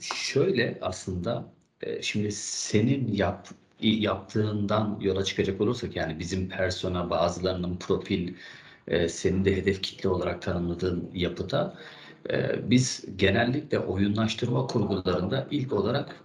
[0.00, 1.44] şöyle aslında
[1.82, 3.48] e, şimdi senin yap,
[3.82, 8.34] yaptığından yola çıkacak olursak yani bizim persona bazılarının profil
[8.88, 11.74] e, senin de hedef kitle olarak tanımladığın yapıda
[12.30, 16.24] e, biz genellikle oyunlaştırma kurgularında ilk olarak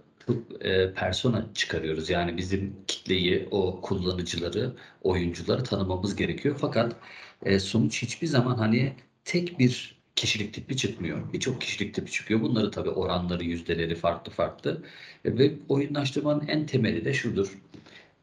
[0.60, 2.10] e, persona çıkarıyoruz.
[2.10, 6.56] Yani bizim kitleyi, o kullanıcıları, oyuncuları tanımamız gerekiyor.
[6.60, 6.96] Fakat
[7.42, 11.32] e, sonuç hiçbir zaman hani tek bir kişilik tipi çıkmıyor.
[11.32, 12.40] Birçok kişilik tipi çıkıyor.
[12.40, 14.82] Bunları tabii oranları, yüzdeleri farklı farklı.
[15.24, 17.58] Ve oyunlaştırmanın en temeli de şudur.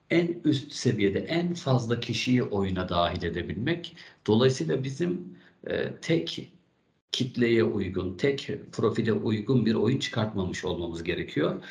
[0.10, 3.96] En üst seviyede en fazla kişiyi oyuna dahil edebilmek.
[4.28, 6.53] Dolayısıyla bizim e, tek
[7.14, 11.64] kitleye uygun, tek profile uygun bir oyun çıkartmamış olmamız gerekiyor.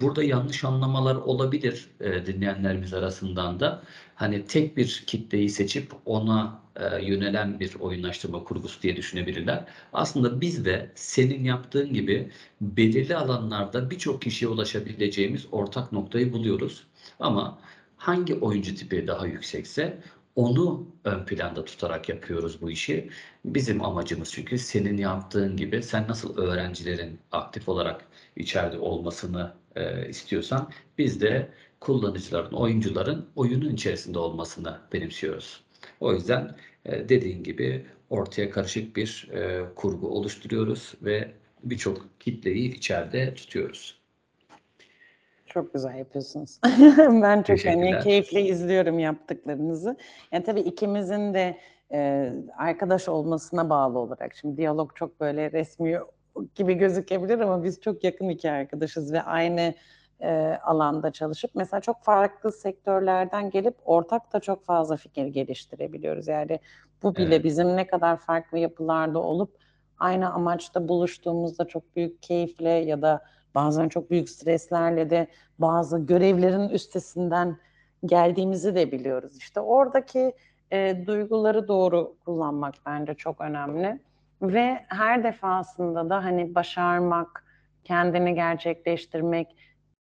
[0.00, 3.82] Burada yanlış anlamalar olabilir e, dinleyenlerimiz arasından da.
[4.14, 9.64] Hani tek bir kitleyi seçip ona e, yönelen bir oyunlaştırma kurgusu diye düşünebilirler.
[9.92, 16.86] Aslında biz de senin yaptığın gibi belirli alanlarda birçok kişiye ulaşabileceğimiz ortak noktayı buluyoruz.
[17.20, 17.58] Ama
[17.96, 19.98] hangi oyuncu tipi daha yüksekse
[20.36, 23.10] onu ön planda tutarak yapıyoruz bu işi.
[23.44, 28.04] Bizim amacımız çünkü senin yaptığın gibi sen nasıl öğrencilerin aktif olarak
[28.36, 31.48] içeride olmasını e, istiyorsan biz de
[31.80, 35.64] kullanıcıların, oyuncuların oyunun içerisinde olmasını benimsiyoruz.
[36.00, 41.32] O yüzden e, dediğin gibi ortaya karışık bir e, kurgu oluşturuyoruz ve
[41.64, 43.99] birçok kitleyi içeride tutuyoruz.
[45.50, 46.60] Çok güzel yapıyorsunuz.
[46.98, 48.02] ben çok hani Teşekkürler.
[48.02, 49.96] keyifle izliyorum yaptıklarınızı.
[50.32, 51.58] Yani tabii ikimizin de
[51.92, 54.34] e, arkadaş olmasına bağlı olarak.
[54.34, 55.98] Şimdi diyalog çok böyle resmi
[56.54, 59.74] gibi gözükebilir ama biz çok yakın iki arkadaşız ve aynı
[60.20, 66.28] e, alanda çalışıp mesela çok farklı sektörlerden gelip ortak da çok fazla fikir geliştirebiliyoruz.
[66.28, 66.60] Yani
[67.02, 67.44] bu bile Evet.
[67.44, 69.56] bizim ne kadar farklı yapılarda olup
[69.98, 73.22] aynı amaçta buluştuğumuzda çok büyük keyifle ya da
[73.54, 75.26] bazen çok büyük streslerle de
[75.58, 77.56] bazı görevlerin üstesinden
[78.06, 79.36] geldiğimizi de biliyoruz.
[79.36, 80.32] İşte oradaki
[80.72, 84.00] e, duyguları doğru kullanmak bence çok önemli.
[84.42, 87.44] Ve her defasında da hani başarmak,
[87.84, 89.56] kendini gerçekleştirmek,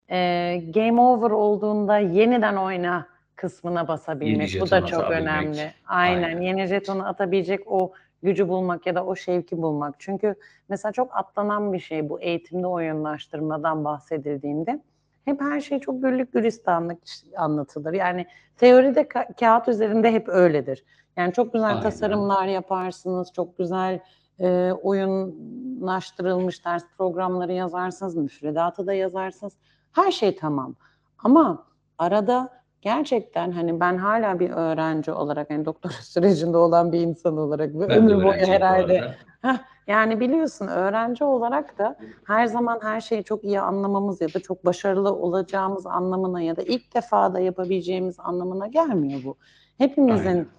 [0.10, 4.54] e, game over olduğunda yeniden oyna kısmına basabilmek.
[4.54, 5.22] Yeni Bu da çok atabilmek.
[5.22, 5.72] önemli.
[5.88, 6.24] Aynen.
[6.24, 6.41] Aynen.
[6.41, 9.96] Yeni jetonu atabilecek o gücü bulmak ya da o şevki bulmak.
[10.00, 10.36] Çünkü
[10.70, 14.82] mesela çok atlanan bir şey bu eğitimde oyunlaştırmadan bahsedildiğinde.
[15.26, 16.98] Hep her şey çok güllük gülistanlık
[17.38, 17.94] anlatılır.
[17.94, 18.26] Yani
[18.58, 20.84] teoride ka- kağıt üzerinde hep öyledir.
[21.18, 21.82] Yani çok güzel Aynen.
[21.82, 24.00] tasarımlar yaparsınız, çok güzel
[24.40, 29.54] e, oyunlaştırılmış ders programları yazarsınız, müfredatı da yazarsınız.
[29.92, 30.76] Her şey tamam.
[31.24, 31.66] Ama
[31.98, 37.74] arada gerçekten hani ben hala bir öğrenci olarak hani doktora sürecinde olan bir insan olarak
[37.76, 39.15] ve ömür boyu herhalde.
[39.41, 41.96] Heh, yani biliyorsun öğrenci olarak da
[42.28, 46.62] her zaman her şeyi çok iyi anlamamız ya da çok başarılı olacağımız anlamına ya da
[46.62, 49.38] ilk defa da yapabileceğimiz anlamına gelmiyor bu.
[49.78, 50.50] Hepimizin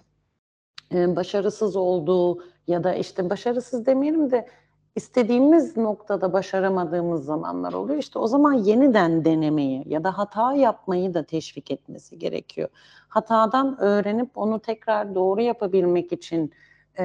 [0.93, 4.47] e, başarısız olduğu ya da işte başarısız demeyelim de
[4.95, 7.99] istediğimiz noktada başaramadığımız zamanlar oluyor.
[7.99, 12.69] İşte o zaman yeniden denemeyi ya da hata yapmayı da teşvik etmesi gerekiyor.
[13.07, 16.51] Hatadan öğrenip onu tekrar doğru yapabilmek için
[16.99, 17.03] e,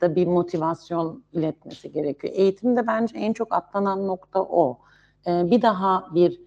[0.00, 2.34] da bir motivasyon iletmesi gerekiyor.
[2.36, 4.78] Eğitimde bence en çok atlanan nokta o.
[5.26, 6.40] E, bir daha bir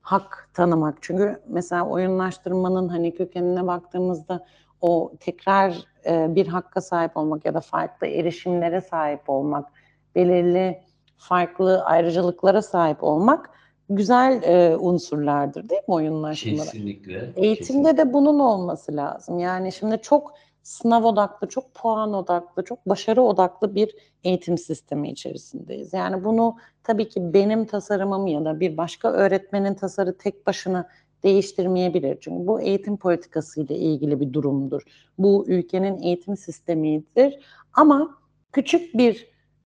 [0.00, 0.98] hak tanımak.
[1.00, 4.46] Çünkü mesela oyunlaştırmanın hani kökenine baktığımızda
[4.80, 9.68] o tekrar e, bir hakka sahip olmak ya da farklı erişimlere sahip olmak,
[10.14, 10.80] belirli
[11.16, 13.50] farklı ayrıcalıklara sahip olmak
[13.90, 16.64] güzel e, unsurlardır değil mi oyunlaştırmada?
[16.64, 17.32] Kesinlikle.
[17.36, 19.38] Eğitimde de bunun olması lazım.
[19.38, 25.92] Yani şimdi çok sınav odaklı, çok puan odaklı, çok başarı odaklı bir eğitim sistemi içerisindeyiz.
[25.92, 30.88] Yani bunu tabii ki benim tasarımım ya da bir başka öğretmenin tasarı tek başına
[31.22, 32.18] değiştirmeyebilir.
[32.20, 34.82] Çünkü bu eğitim politikası ile ilgili bir durumdur.
[35.18, 37.38] Bu ülkenin eğitim sistemidir.
[37.72, 38.18] Ama
[38.52, 39.31] küçük bir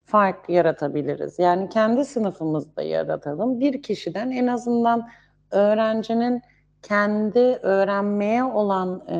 [0.08, 1.38] fark yaratabiliriz.
[1.38, 3.60] Yani kendi sınıfımızda yaratalım.
[3.60, 5.08] Bir kişiden en azından
[5.50, 6.42] öğrencinin
[6.82, 9.18] kendi öğrenmeye olan e,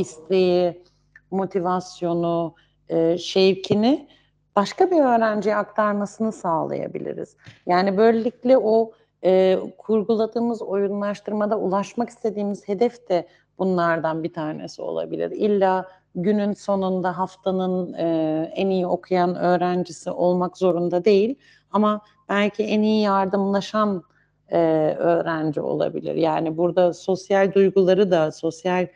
[0.00, 0.82] isteği,
[1.30, 2.54] motivasyonu,
[2.88, 4.08] e, şevkini
[4.56, 7.36] başka bir öğrenciye aktarmasını sağlayabiliriz.
[7.66, 8.92] Yani böylelikle o
[9.24, 15.30] e, kurguladığımız oyunlaştırmada ulaşmak istediğimiz hedef de bunlardan bir tanesi olabilir.
[15.30, 21.34] İlla günün sonunda haftanın e, en iyi okuyan öğrencisi olmak zorunda değil
[21.72, 24.02] ama belki en iyi yardımlaşan
[24.48, 24.58] e,
[24.98, 26.14] öğrenci olabilir.
[26.14, 28.86] Yani burada sosyal duyguları da, sosyal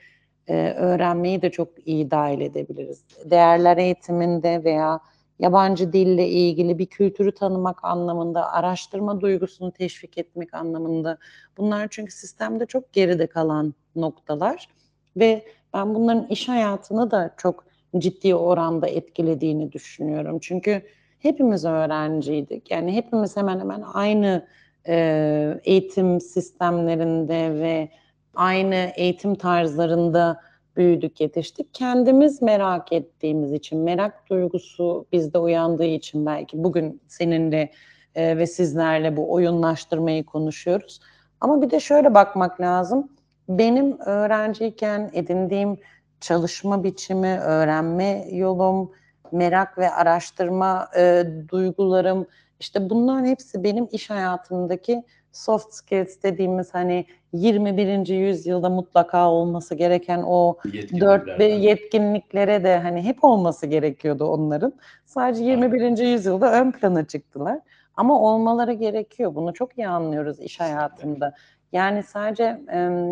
[0.48, 3.05] e, öğrenmeyi de çok iyi dahil edebiliriz.
[3.24, 5.00] Değerler eğitiminde veya
[5.38, 11.18] yabancı dille ilgili bir kültürü tanımak anlamında, araştırma duygusunu teşvik etmek anlamında.
[11.57, 14.68] Bunlar çünkü sistemde çok geride kalan noktalar
[15.16, 15.44] ve
[15.77, 17.65] ben bunların iş hayatını da çok
[17.99, 20.39] ciddi oranda etkilediğini düşünüyorum.
[20.43, 20.83] Çünkü
[21.19, 22.71] hepimiz öğrenciydik.
[22.71, 24.47] Yani hepimiz hemen hemen aynı
[24.89, 27.89] e, eğitim sistemlerinde ve
[28.35, 30.41] aynı eğitim tarzlarında
[30.77, 31.75] büyüdük, yetiştik.
[31.75, 37.71] Kendimiz merak ettiğimiz için, merak duygusu bizde uyandığı için belki bugün seninle
[38.15, 41.01] e, ve sizlerle bu oyunlaştırmayı konuşuyoruz.
[41.41, 43.09] Ama bir de şöyle bakmak lazım.
[43.49, 45.79] Benim öğrenciyken edindiğim
[46.21, 48.93] çalışma biçimi, öğrenme yolum,
[49.33, 52.27] merak ve araştırma e, duygularım,
[52.61, 58.07] işte bunların hepsi benim iş hayatımdaki soft skills dediğimiz hani 21.
[58.09, 60.57] yüzyılda mutlaka olması gereken o
[61.01, 64.73] dört yetkinliklere de hani hep olması gerekiyordu onların.
[65.05, 65.99] Sadece 21.
[65.99, 67.59] yüzyılda ön plana çıktılar.
[67.97, 69.35] Ama olmaları gerekiyor.
[69.35, 71.35] Bunu çok iyi anlıyoruz iş hayatında.
[71.77, 73.09] Yani sadece em,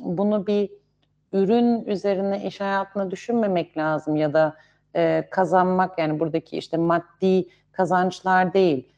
[0.00, 0.70] bunu bir
[1.32, 4.56] ürün üzerine iş hayatına düşünmemek lazım ya da
[4.96, 8.92] e, kazanmak yani buradaki işte maddi kazançlar değil.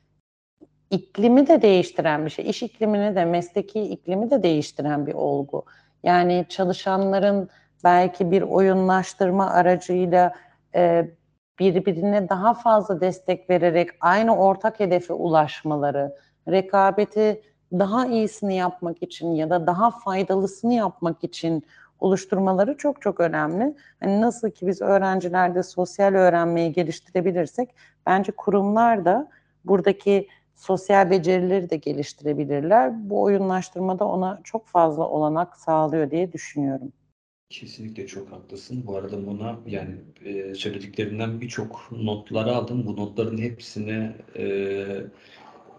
[0.90, 2.50] İklimi de değiştiren bir şey.
[2.50, 5.64] İş iklimini de mesleki iklimi de değiştiren bir olgu.
[6.02, 7.48] Yani çalışanların
[7.84, 10.34] belki bir oyunlaştırma aracıyla
[10.74, 11.08] e,
[11.58, 16.16] birbirine daha fazla destek vererek aynı ortak hedefe ulaşmaları,
[16.48, 17.42] rekabeti
[17.78, 21.64] daha iyisini yapmak için ya da daha faydalısını yapmak için
[22.00, 23.74] oluşturmaları çok çok önemli.
[24.00, 27.68] Hani nasıl ki biz öğrencilerde sosyal öğrenmeyi geliştirebilirsek
[28.06, 29.30] bence kurumlar da
[29.64, 33.10] buradaki sosyal becerileri de geliştirebilirler.
[33.10, 36.92] Bu oyunlaştırmada ona çok fazla olanak sağlıyor diye düşünüyorum.
[37.50, 38.84] Kesinlikle çok haklısın.
[38.86, 42.86] Bu arada buna yani e, söylediklerinden birçok notlar aldım.
[42.86, 44.44] Bu notların hepsini e,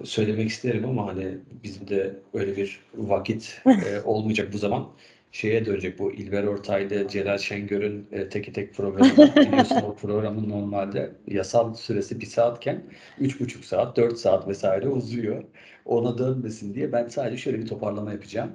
[0.03, 4.91] söylemek isterim ama hani bizim de öyle bir vakit e, olmayacak bu zaman.
[5.31, 9.35] Şeye dönecek bu İlber Ortaylı, Celal Şengör'ün e, Teki Tek programı.
[9.35, 12.83] Biliyorsun o programın normalde yasal süresi bir saatken
[13.19, 15.43] üç buçuk saat, dört saat vesaire uzuyor.
[15.85, 18.51] Ona dönmesin diye ben sadece şöyle bir toparlama yapacağım.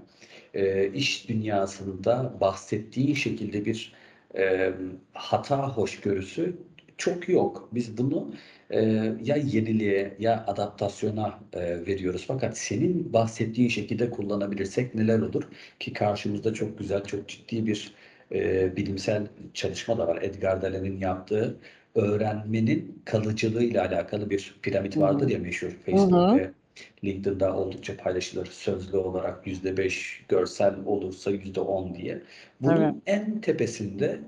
[0.54, 3.92] e, iş dünyasında bahsettiği şekilde bir
[4.36, 4.72] e,
[5.12, 6.56] hata hoşgörüsü
[7.00, 7.68] çok yok.
[7.72, 8.32] Biz bunu
[8.70, 8.80] e,
[9.24, 12.24] ya yeniliğe ya adaptasyona e, veriyoruz.
[12.26, 15.42] Fakat senin bahsettiğin şekilde kullanabilirsek neler olur?
[15.80, 17.94] Ki karşımızda çok güzel, çok ciddi bir
[18.32, 20.22] e, bilimsel çalışma da var.
[20.22, 21.56] Edgar Dallen'in yaptığı
[21.94, 26.50] öğrenmenin kalıcılığıyla alakalı bir piramit vardır ya meşhur Facebook ve
[27.04, 28.46] LinkedIn'da oldukça paylaşılır.
[28.46, 32.22] Sözlü olarak yüzde beş, görsel olursa yüzde on diye.
[32.60, 32.94] Bunun Evet.
[33.06, 34.20] en tepesinde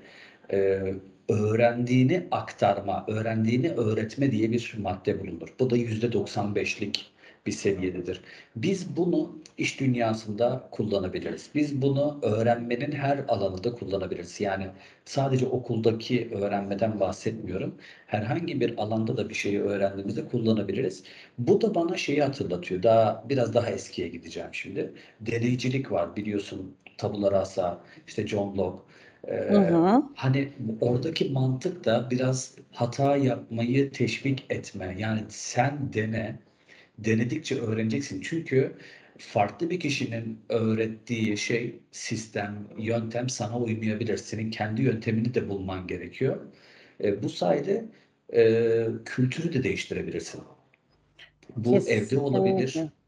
[0.52, 0.80] e,
[1.28, 5.54] öğrendiğini aktarma, öğrendiğini öğretme diye bir madde bulunur.
[5.60, 7.12] Bu da yüzde 95'lik
[7.46, 8.20] bir seviyededir.
[8.56, 11.50] Biz bunu iş dünyasında kullanabiliriz.
[11.54, 14.40] Biz bunu öğrenmenin her alanında kullanabiliriz.
[14.40, 14.66] Yani
[15.04, 17.74] sadece okuldaki öğrenmeden bahsetmiyorum.
[18.06, 21.04] Herhangi bir alanda da bir şeyi öğrendiğimizde kullanabiliriz.
[21.38, 22.82] Bu da bana şeyi hatırlatıyor.
[22.82, 24.92] Daha biraz daha eskiye gideceğim şimdi.
[25.20, 26.76] Deneycilik var biliyorsun.
[26.98, 28.91] Tabula rasa, işte John Locke.
[29.28, 30.02] Ee, Hı hı.
[30.14, 34.96] Hani oradaki mantık da biraz hata yapmayı teşvik etme.
[34.98, 36.38] Yani sen dene,
[36.98, 38.20] denedikçe öğreneceksin.
[38.20, 38.76] Çünkü
[39.18, 44.16] farklı bir kişinin öğrettiği şey, sistem, yöntem sana uymayabilir.
[44.16, 46.40] Senin kendi yöntemini de bulman gerekiyor.
[47.04, 47.84] E, bu sayede
[48.34, 50.42] e, kültürü de değiştirebilirsin.
[51.56, 53.01] Bu evde olabilir, Kesinlikle.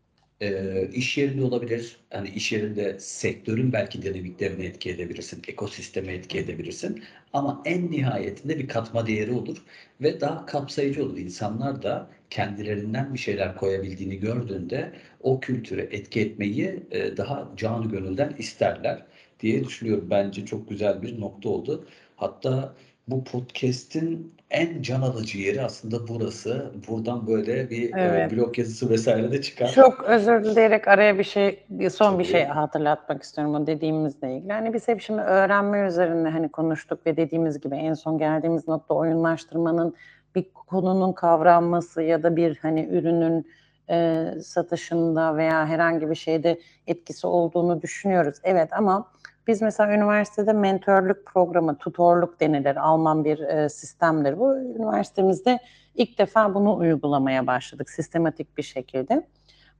[0.44, 1.96] E, iş yerinde olabilir.
[2.10, 7.02] Hani iş yerinde sektörün belki dinamiklerini etki edebilirsin, ekosisteme etki edebilirsin.
[7.32, 9.64] Ama en nihayetinde bir katma değeri olur
[10.00, 11.18] ve daha kapsayıcı olur.
[11.18, 18.34] İnsanlar da kendilerinden bir şeyler koyabildiğini gördüğünde o kültüre etki etmeyi e, daha canı gönülden
[18.38, 19.06] isterler
[19.40, 20.10] diye düşünüyorum.
[20.10, 21.86] Bence çok güzel bir nokta oldu.
[22.16, 22.74] Hatta
[23.08, 26.72] bu podcast'in en can alıcı yeri aslında burası.
[26.88, 28.32] Buradan böyle bir e, Evet.
[28.32, 29.68] blog yazısı vesaire de çıkar.
[29.72, 32.32] Çok özür dileyerek araya bir şey, bir son bir Tabii.
[32.32, 34.52] şey hatırlatmak istiyorum o dediğimizle ilgili.
[34.52, 38.94] Hani biz hep şimdi öğrenme üzerine hani konuştuk ve dediğimiz gibi en son geldiğimiz nokta
[38.94, 39.94] oyunlaştırmanın
[40.34, 43.46] bir konunun kavranması ya da bir hani ürünün
[43.90, 48.36] e, satışında veya herhangi bir şeyde etkisi olduğunu düşünüyoruz.
[48.42, 49.08] Evet ama
[49.46, 52.76] biz mesela üniversitede mentörlük programı, tutorluk denilir.
[52.76, 54.56] Alman bir e, sistemdir bu.
[54.56, 55.58] Üniversitemizde
[55.94, 59.26] ilk defa bunu uygulamaya başladık sistematik bir şekilde.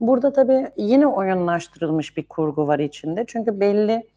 [0.00, 3.24] Burada tabii yine oyunlaştırılmış bir kurgu var içinde.
[3.27, 4.09] Çünkü belli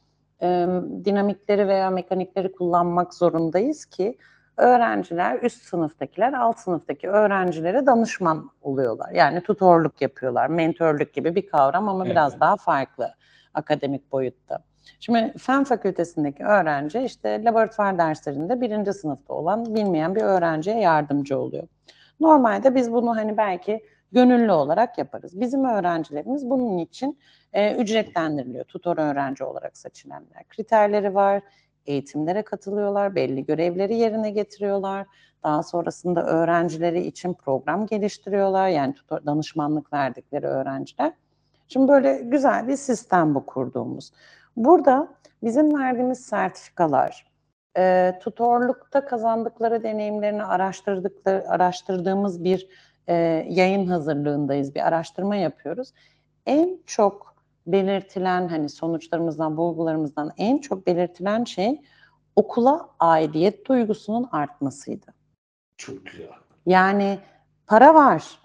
[0.42, 0.68] e,
[1.06, 4.18] dinamikleri veya mekanikleri kullanmak zorundayız ki
[4.58, 9.12] öğrenciler, üst sınıftakiler, alt sınıftaki öğrencilere danışman oluyorlar.
[9.12, 12.42] Yani tutorluk yapıyorlar, mentörlük gibi bir kavram ama biraz Evet.
[12.42, 13.14] daha farklı
[13.54, 14.60] akademik boyutta.
[15.00, 21.68] Şimdi fen fakültesindeki öğrenci işte laboratuvar derslerinde birinci sınıfta olan bilmeyen bir öğrenciye yardımcı oluyor.
[22.20, 25.42] Normalde biz bunu hani belki gönüllü olarak yaparız.
[25.42, 27.20] Bizim öğrencilerimiz bunun için
[27.54, 28.66] e, ücretlendiriliyor.
[28.66, 30.44] Tutor öğrenci olarak seçilenler.
[30.50, 31.42] Kriterleri var,
[31.86, 35.08] eğitimlere katılıyorlar, belli görevleri yerine getiriyorlar.
[35.44, 38.68] Daha sonrasında öğrencileri için program geliştiriyorlar.
[38.68, 41.14] Yani tutor, danışmanlık verdikleri öğrenciler.
[41.68, 44.12] Şimdi böyle güzel bir sistem bu kurduğumuz.
[44.58, 45.08] Burada
[45.44, 47.26] bizim verdiğimiz sertifikalar,
[47.78, 52.68] e, tutorlukta kazandıkları deneyimlerini araştırdıkları, araştırdığımız bir
[53.08, 53.14] e,
[53.50, 55.94] yayın hazırlığındayız, bir araştırma yapıyoruz.
[56.46, 57.36] En çok
[57.68, 61.82] belirtilen hani sonuçlarımızdan, bulgularımızdan en çok belirtilen şey
[62.36, 65.06] okula aidiyet duygusunun artmasıydı.
[65.78, 66.28] Çok güzel.
[66.66, 67.20] Yani
[67.68, 68.40] para var,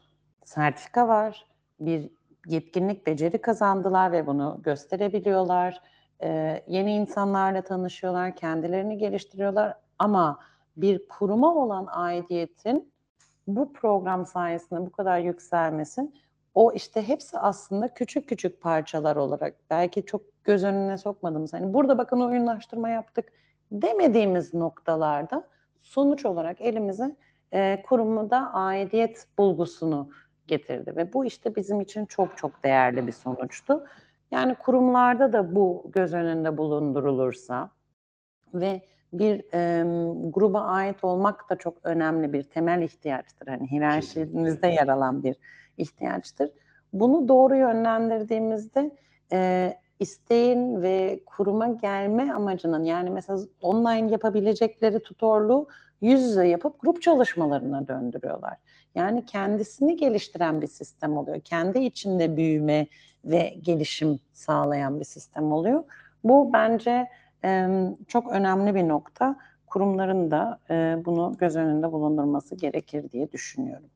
[0.45, 1.47] sertifika var,
[1.81, 2.11] bir
[2.47, 5.81] yetkinlik, beceri kazandılar ve bunu gösterebiliyorlar.
[6.67, 10.39] Yeni insanlarla tanışıyorlar, kendilerini geliştiriyorlar ama
[10.77, 12.93] bir kuruma olan aidiyetin
[13.47, 16.13] bu program sayesinde bu kadar yükselmesi
[16.55, 21.99] o işte hepsi aslında küçük küçük parçalar olarak belki çok göz önüne sokmadığımız hani burada
[21.99, 23.33] bakın oyunlaştırma yaptık
[23.73, 25.49] demediğimiz noktalarda
[25.83, 27.17] sonuç olarak elimize
[27.53, 30.09] e, kurumda aidiyet bulgusunu
[30.47, 33.87] getirdi ve bu işte bizim için çok çok değerli bir sonuçtu.
[34.33, 37.71] Yani kurumlarda da bu göz önünde bulundurulursa
[38.55, 39.83] ve bir e,
[40.31, 43.47] gruba ait olmak da çok önemli bir temel ihtiyaçtır.
[43.47, 45.37] Hani hiyerarşimizde yer alan bir
[45.79, 46.51] ihtiyaçtır.
[46.93, 48.91] Bunu doğru yönlendirdiğimizde
[49.33, 55.69] e, isteğin ve kuruma gelme amacının yani mesela online yapabilecekleri tutorluğu
[56.01, 58.57] yüz yüze yapıp grup çalışmalarına döndürüyorlar.
[58.95, 61.41] Yani kendisini geliştiren bir sistem oluyor.
[61.41, 62.87] Kendi içinde büyüme
[63.25, 65.85] ve gelişim sağlayan bir sistem oluyor.
[66.25, 67.09] Bu bence
[67.45, 67.69] e,
[68.09, 69.37] çok önemli bir nokta.
[69.67, 73.91] Kurumların da e, bunu göz önünde bulundurması gerekir diye düşünüyorum.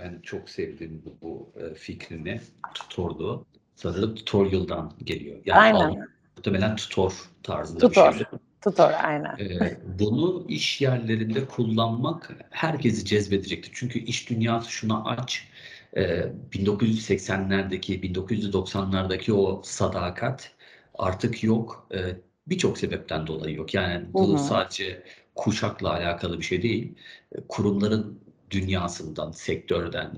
[0.00, 2.40] Ben çok sevdim bu, bu fikrini,
[2.74, 3.46] tutordu.
[3.74, 5.38] sanırım tutorial'dan geliyor.
[5.44, 6.08] Yani Aynen.
[6.36, 8.12] muhtemelen tutor tarzında Tutor.
[8.12, 8.26] bir şey.
[8.60, 9.36] Tutor aynen.
[9.38, 13.70] Ee, bunu iş yerlerinde kullanmak herkesi cezbedecektir.
[13.74, 15.48] Çünkü iş dünyası şuna aç.
[15.96, 20.52] Ee, 1980'lerdeki, 1990'lardaki o sadakat
[20.94, 21.88] artık yok.
[21.94, 22.16] Ee,
[22.48, 23.74] Birçok sebepten dolayı yok.
[23.74, 24.38] Yani bu Hı hı.
[24.38, 25.02] sadece
[25.34, 26.94] kuşakla alakalı bir şey değil.
[27.34, 28.20] Ee, Kurumların
[28.50, 30.12] dünyasından, sektörden,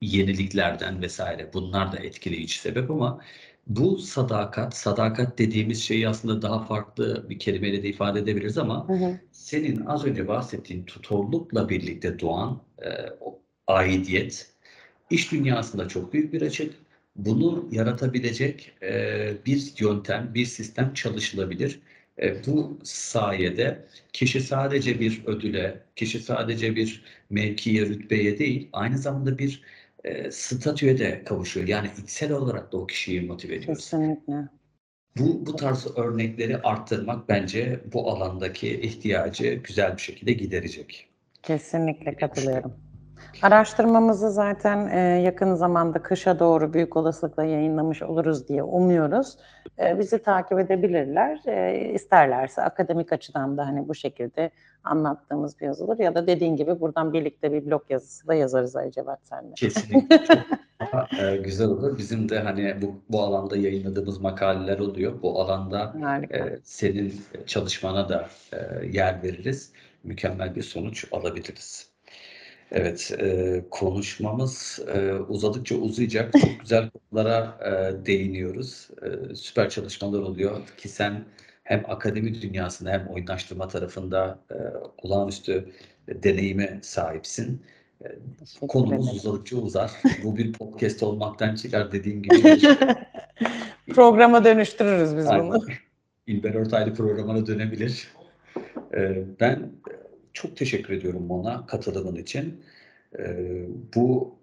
[0.00, 3.20] yeniliklerden vesaire bunlar da etkileyici sebep ama
[3.66, 8.92] bu sadakat, sadakat dediğimiz şeyi aslında daha farklı bir kelimeyle de ifade edebiliriz ama Hı
[8.92, 9.20] hı.
[9.32, 12.88] senin az önce bahsettiğin tutorlukla birlikte doğan e,
[13.20, 14.51] o aidiyet
[15.12, 16.74] iş dünyasında çok büyük bir açık.
[17.16, 21.80] Bunu yaratabilecek e, bir yöntem, bir sistem çalışılabilir.
[22.22, 29.38] E, bu sayede kişi sadece bir ödüle, kişi sadece bir mevkiye, rütbeye değil, aynı zamanda
[29.38, 29.62] bir
[30.04, 31.68] e, statüye de kavuşuyor.
[31.68, 33.84] Yani içsel olarak da o kişiyi motive ediyoruz.
[33.84, 34.48] Kesinlikle.
[35.18, 41.08] Bu, bu tarz örnekleri arttırmak bence bu alandaki ihtiyacı güzel bir şekilde giderecek.
[41.42, 42.72] Kesinlikle katılıyorum.
[43.42, 49.36] Araştırmamızı zaten e, yakın zamanda kışa doğru büyük olasılıkla yayınlamış oluruz diye umuyoruz.
[49.78, 51.40] E, bizi takip edebilirler.
[51.46, 54.50] E, isterlerse akademik açıdan da hani bu şekilde
[54.84, 58.76] anlattığımız bir yazı olur ya da dediğin gibi buradan birlikte bir blog yazısı da yazarız
[58.76, 59.54] Ali Cevat senle.
[59.54, 61.98] Kesinlikle çok e, güzel olur.
[61.98, 65.22] Bizim de hani bu, bu alanda yayınladığımız makaleler oluyor.
[65.22, 66.36] Bu alanda Harika.
[66.36, 69.72] e, senin çalışmana da e, yer veririz.
[70.04, 71.91] Mükemmel bir sonuç alabiliriz.
[72.74, 76.32] Evet, e, konuşmamız e, uzadıkça uzayacak.
[76.40, 78.88] Çok güzel konulara e, değiniyoruz.
[79.02, 81.24] E, süper çalışmalar oluyor ki sen
[81.64, 84.56] hem akademi dünyasında hem oyunlaştırma tarafında e,
[85.02, 85.68] olağanüstü
[86.08, 87.62] deneyime sahipsin.
[88.38, 89.90] Teşekkür Konumuz uzadıkça uzar.
[90.24, 92.60] Bu bir podcast olmaktan çıkar dediğin gibi.
[93.94, 95.50] Programa dönüştürürüz biz Aynen.
[95.50, 95.64] bunu.
[96.26, 98.08] İlber Ortaylı programına dönebilir.
[98.94, 99.72] Ee, ben
[100.32, 102.64] çok teşekkür ediyorum Mona katılımın için.
[103.18, 104.38] Ee, bu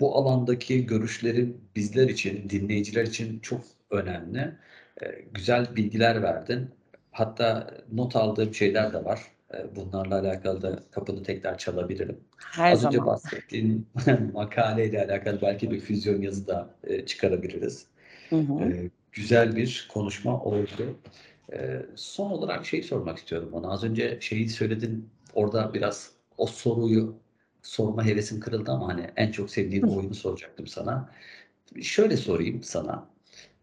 [0.00, 3.60] bu alandaki görüşlerin bizler için, dinleyiciler için çok
[3.90, 4.54] önemli.
[5.02, 6.70] Ee, güzel bilgiler verdin.
[7.10, 9.22] Hatta not aldığım şeyler de var.
[9.54, 12.20] Ee, bunlarla alakalı da kapını tekrar çalabilirim.
[12.36, 13.14] Her Az önce zaman.
[13.14, 13.86] bahsettiğin
[14.32, 17.86] makaleyle alakalı belki bir füzyon yazı da e, çıkarabiliriz.
[18.30, 18.62] Hı hı.
[18.62, 20.98] Ee, güzel bir konuşma oldu.
[21.52, 23.70] Ee, son olarak şey sormak istiyorum ona.
[23.70, 25.08] Az önce şeyi söyledin.
[25.34, 27.16] Orada biraz o soruyu
[27.62, 31.10] sorma hevesim kırıldı ama hani en çok sevdiğin oyunu soracaktım sana.
[31.82, 33.08] Şöyle sorayım sana.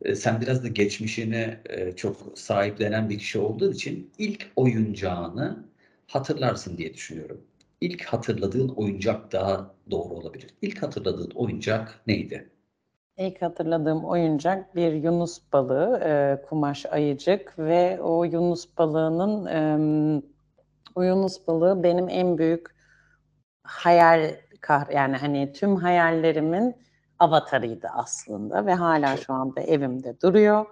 [0.02, 5.66] Ee, sen biraz da geçmişine e, çok sahiplenen bir kişi olduğun için ilk oyuncağını
[6.08, 7.42] hatırlarsın diye düşünüyorum.
[7.82, 10.48] İlk hatırladığın oyuncak daha doğru olabilir.
[10.62, 12.50] İlk hatırladığın oyuncak neydi?
[13.18, 20.22] İlk hatırladığım oyuncak bir yunus balığı, e, kumaş ayıcık ve o yunus balığının em,
[21.04, 22.76] yunus balığı benim en büyük
[23.64, 26.76] hayal kah yani hani tüm hayallerimin
[27.20, 30.66] avatarıydı aslında ve hala şu anda evimde duruyor.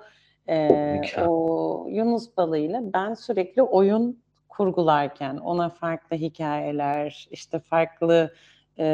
[0.48, 1.30] E, Mükemmel.
[1.30, 8.34] o yunus balığıyla ben sürekli oyun kurgularken ona farklı hikayeler, işte farklı
[8.80, 8.86] e,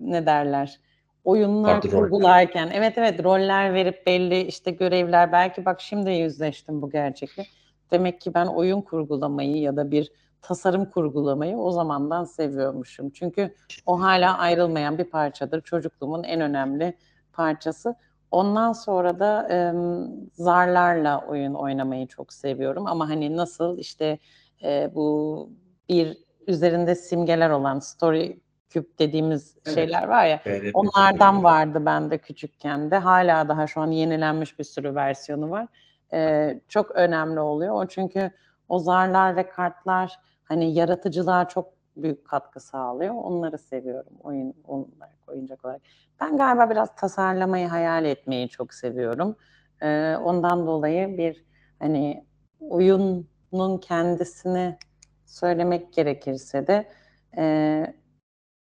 [0.00, 0.80] ne derler
[1.24, 6.90] oyunlar Farklı kurgularken evet evet roller verip belli işte görevler belki bak şimdi yüzleştim bu
[6.90, 7.46] gerçekle.
[7.90, 10.12] Demek ki ben oyun kurgulamayı ya da bir
[10.48, 13.10] tasarım kurgulamayı o zamandan seviyormuşum.
[13.10, 13.54] Çünkü
[13.86, 15.60] o hala ayrılmayan bir parçadır.
[15.60, 16.96] Çocukluğumun en önemli
[17.32, 17.94] parçası.
[18.30, 22.86] Ondan sonra da em, zarlarla oyun oynamayı çok seviyorum.
[22.86, 24.18] Ama hani nasıl işte
[24.62, 25.48] e, bu
[25.88, 28.40] bir üzerinde simgeler olan story
[28.70, 29.74] cube dediğimiz Evet.
[29.74, 30.40] şeyler var ya.
[30.44, 32.98] Evet, Onlardan vardı bende küçükken de.
[32.98, 35.66] Hala daha şu an yenilenmiş bir sürü versiyonu var.
[36.12, 37.74] Ee, çok önemli oluyor.
[37.82, 38.30] O çünkü
[38.68, 40.18] o zarlar ve kartlar
[40.54, 43.14] hani yaratıcılığa çok büyük katkı sağlıyor.
[43.14, 45.82] Onları seviyorum oyun olarak, oyuncak olarak.
[46.20, 49.36] Ben galiba biraz tasarlamayı, hayal etmeyi çok seviyorum.
[49.82, 51.44] Ee, ondan dolayı bir
[51.78, 52.24] hani
[52.60, 54.78] oyunun kendisini
[55.26, 56.88] söylemek gerekirse de
[57.36, 57.86] e,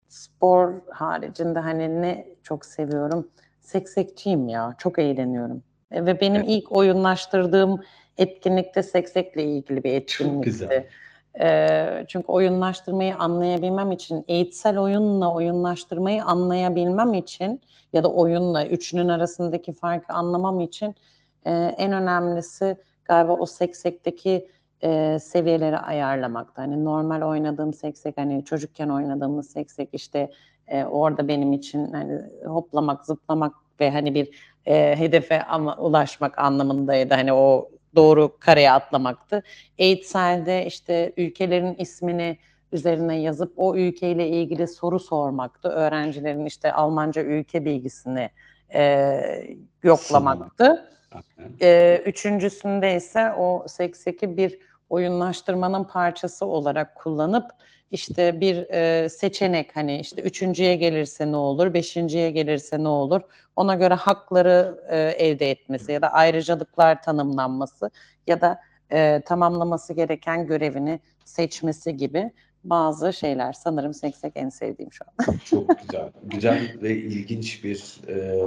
[0.08, 3.32] spor haricinde hani ne çok seviyorum.
[3.62, 4.76] Seksekçiyim ya.
[4.78, 5.64] Çok eğleniyorum.
[5.92, 7.82] E, Ve benim ilk oyunlaştırdığım
[8.18, 10.50] etkinlikte seksekle ilgili bir etkinlikti.
[10.50, 10.88] güzel.
[12.08, 17.62] Çünkü oyunlaştırmayı anlayabilmem için, eğitsel oyunla oyunlaştırmayı anlayabilmem için
[17.94, 20.96] ya da oyunla üçünün arasındaki farkı anlamam için
[21.46, 24.48] e, en önemlisi galiba o seksekteki
[24.84, 26.62] e, seviyeleri ayarlamakta.
[26.62, 30.32] Hani normal oynadığım seksek hani çocukken oynadığımız seksek işte
[30.68, 34.30] e, orada benim için hani hoplamak, zıplamak ve hani bir
[34.66, 37.14] e, hedefe ama ulaşmak anlamındaydı.
[37.14, 39.44] Hani o doğru kareye atlamaktı.
[39.78, 42.38] Eğitsel'de işte ülkelerin ismini
[42.72, 45.70] üzerine yazıp o ülkeyle ilgili soru sormaktı.
[45.70, 48.30] Öğrencilerin işte Almanca ülke bilgisini
[48.74, 49.22] e,
[49.84, 50.92] yoklamaktı.
[51.62, 54.60] E, üçüncüsünde ise o sekseki bir
[54.90, 57.52] oyunlaştırmanın parçası olarak kullanıp
[57.92, 63.22] işte bir e, seçenek hani işte üçüncüye gelirse ne olur, beşinciye gelirse ne olur
[63.58, 67.92] ona göre hakları e, elde etmesi ya da ayrıcalıklar tanımlanması
[68.28, 68.60] ya da
[68.92, 72.32] e, tamamlaması gereken görevini seçmesi gibi
[72.64, 73.54] bazı şeyler.
[73.54, 75.38] Sanırım seksek en sevdiğim şu an.
[75.46, 76.12] Çok güzel.
[76.24, 78.46] Güzel ve ilginç bir e,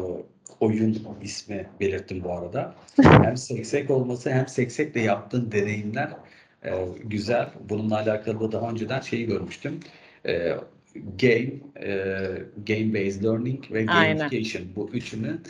[0.61, 2.74] oyun ismi belirttim bu arada.
[3.02, 6.11] Hem seksek olması hem seksekle yaptığın deneyimler
[6.64, 6.70] e,
[7.04, 7.48] güzel.
[7.68, 9.80] Bununla alakalı da daha önceden şeyi görmüştüm.
[10.26, 10.54] E,
[10.94, 11.52] game,
[11.82, 11.92] e,
[12.66, 14.18] game based learning ve Aynen.
[14.18, 15.40] gamification bu üçünün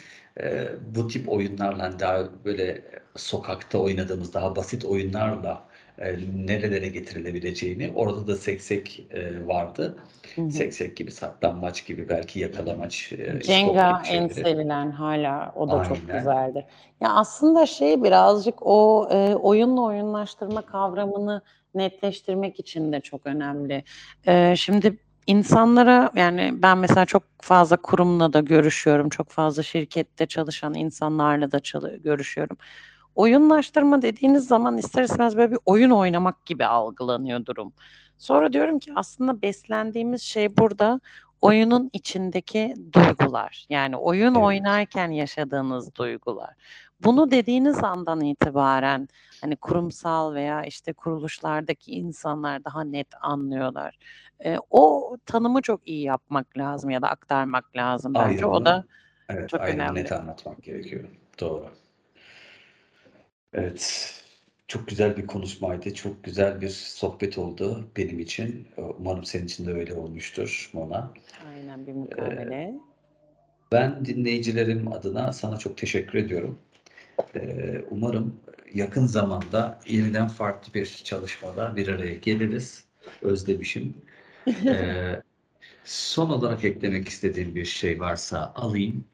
[0.40, 2.84] e, bu tip oyunlarla daha böyle
[3.16, 5.69] sokakta oynadığımız daha basit oyunlarla
[6.00, 9.98] e, nerelere getirilebileceğini orada da seksek e, vardı.
[10.34, 10.50] Hı hı.
[10.50, 16.18] Seksek gibi, saklambaç gibi, belki yakalamaç, e, gibi en sevilen hala o da çok Aynen.
[16.18, 16.64] güzeldir.
[17.00, 21.42] Ya aslında şey birazcık o e, oyunla oyunlaştırma kavramını
[21.74, 23.84] netleştirmek için de çok önemli.
[24.26, 24.96] E, şimdi
[25.26, 29.08] insanlara yani ben mesela çok fazla kurumla da görüşüyorum.
[29.08, 32.56] Çok fazla şirkette çalışan insanlarla da çalı- görüşüyorum.
[33.24, 37.72] Oyunlaştırma dediğiniz zaman ister istemez böyle bir oyun oynamak gibi algılanıyor durum.
[38.18, 41.00] Sonra diyorum ki aslında beslendiğimiz şey burada
[41.40, 43.66] oyunun içindeki duygular.
[43.70, 44.44] Yani oyun Evet.
[44.44, 46.50] oynarken yaşadığınız duygular.
[47.04, 49.08] Bunu dediğiniz andan itibaren
[49.40, 53.98] hani kurumsal veya işte kuruluşlardaki insanlar daha net anlıyorlar.
[54.44, 58.46] Ee, o tanımı çok iyi yapmak lazım ya da aktarmak lazım bence.
[58.46, 58.84] O Ayrımı, da
[59.28, 60.00] evet, çok ayrımı önemli.
[60.00, 61.04] net anlatmak gerekiyor.
[61.40, 61.64] Doğru.
[63.54, 64.14] Evet.
[64.68, 65.94] Çok güzel bir konuşmaydı.
[65.94, 68.68] Çok güzel bir sohbet oldu benim için.
[68.98, 71.12] Umarım senin için de öyle olmuştur Mona.
[71.54, 72.74] aynen bir mukabele.
[73.72, 76.58] Ben dinleyicilerim adına sana çok teşekkür ediyorum.
[77.34, 78.40] Ee, umarım
[78.74, 82.84] yakın zamanda yeniden farklı bir çalışmada bir araya geliriz.
[83.22, 83.94] Özlemişim.
[84.66, 85.22] Ee,
[85.84, 89.04] son olarak eklemek istediğim bir şey varsa alayım.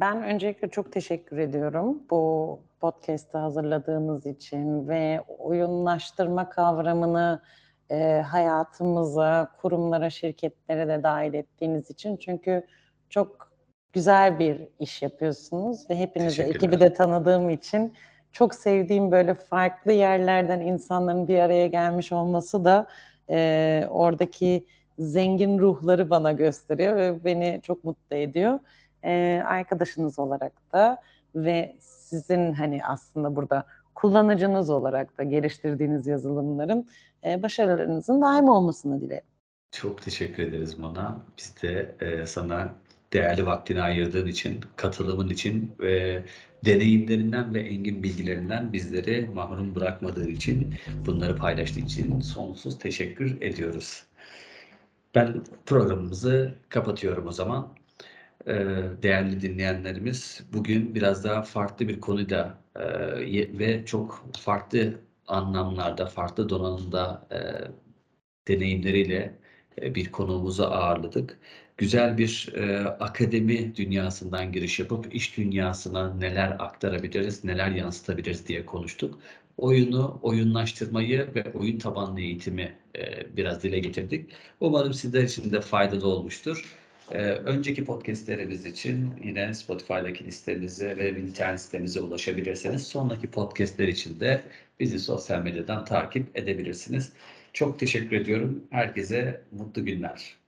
[0.00, 7.42] Ben öncelikle çok teşekkür ediyorum bu podcast'ı hazırladığınız için ve oyunlaştırma kavramını
[7.90, 12.16] e, hayatımıza, kurumlara, şirketlere de dahil ettiğiniz için.
[12.16, 12.66] Çünkü
[13.10, 13.52] çok
[13.92, 17.94] güzel bir iş yapıyorsunuz ve hepinizi, ekibi de tanıdığım için
[18.32, 22.86] çok sevdiğim böyle farklı yerlerden insanların bir araya gelmiş olması da
[23.30, 24.66] e, oradaki
[24.98, 28.58] zengin ruhları bana gösteriyor ve beni çok mutlu ediyor
[29.04, 31.02] e, arkadaşınız olarak da
[31.34, 36.88] ve sizin hani aslında burada kullanıcınız olarak da geliştirdiğiniz yazılımların
[37.24, 39.24] e, başarılarınızın daim olmasını dilerim.
[39.70, 41.20] Çok teşekkür ederiz Mona.
[41.38, 42.74] Biz de e, sana
[43.12, 46.22] değerli vaktini ayırdığın için, katılımın için ve
[46.64, 50.74] deneyimlerinden ve engin bilgilerinden bizleri mahrum bırakmadığı için,
[51.06, 54.04] bunları paylaştığı için sonsuz teşekkür ediyoruz.
[55.14, 57.68] Ben programımızı kapatıyorum o zaman.
[59.02, 62.58] Değerli dinleyenlerimiz, bugün biraz daha farklı bir konuyla
[63.26, 67.28] ye- ve çok farklı anlamlarda, farklı donanımda
[68.48, 69.38] deneyimleriyle
[69.82, 71.38] bir konuğumuzu ağırladık.
[71.76, 72.48] Güzel bir
[73.00, 79.18] akademi dünyasından giriş yapıp iş dünyasına neler aktarabiliriz, neler yansıtabiliriz diye konuştuk.
[79.56, 82.78] Oyunu, oyunlaştırmayı ve oyun tabanlı eğitimi
[83.36, 84.30] biraz dile getirdik.
[84.60, 86.81] Umarım sizler için de faydalı olmuştur.
[87.12, 92.86] E, önceki podcastlerimiz için yine Spotify'daki listemize ve internet sitemize ulaşabilirsiniz.
[92.86, 94.42] Sonraki podcastler için de
[94.80, 97.12] bizi sosyal medyadan takip edebilirsiniz.
[97.52, 98.64] Çok teşekkür ediyorum.
[98.70, 100.41] Herkese mutlu günler.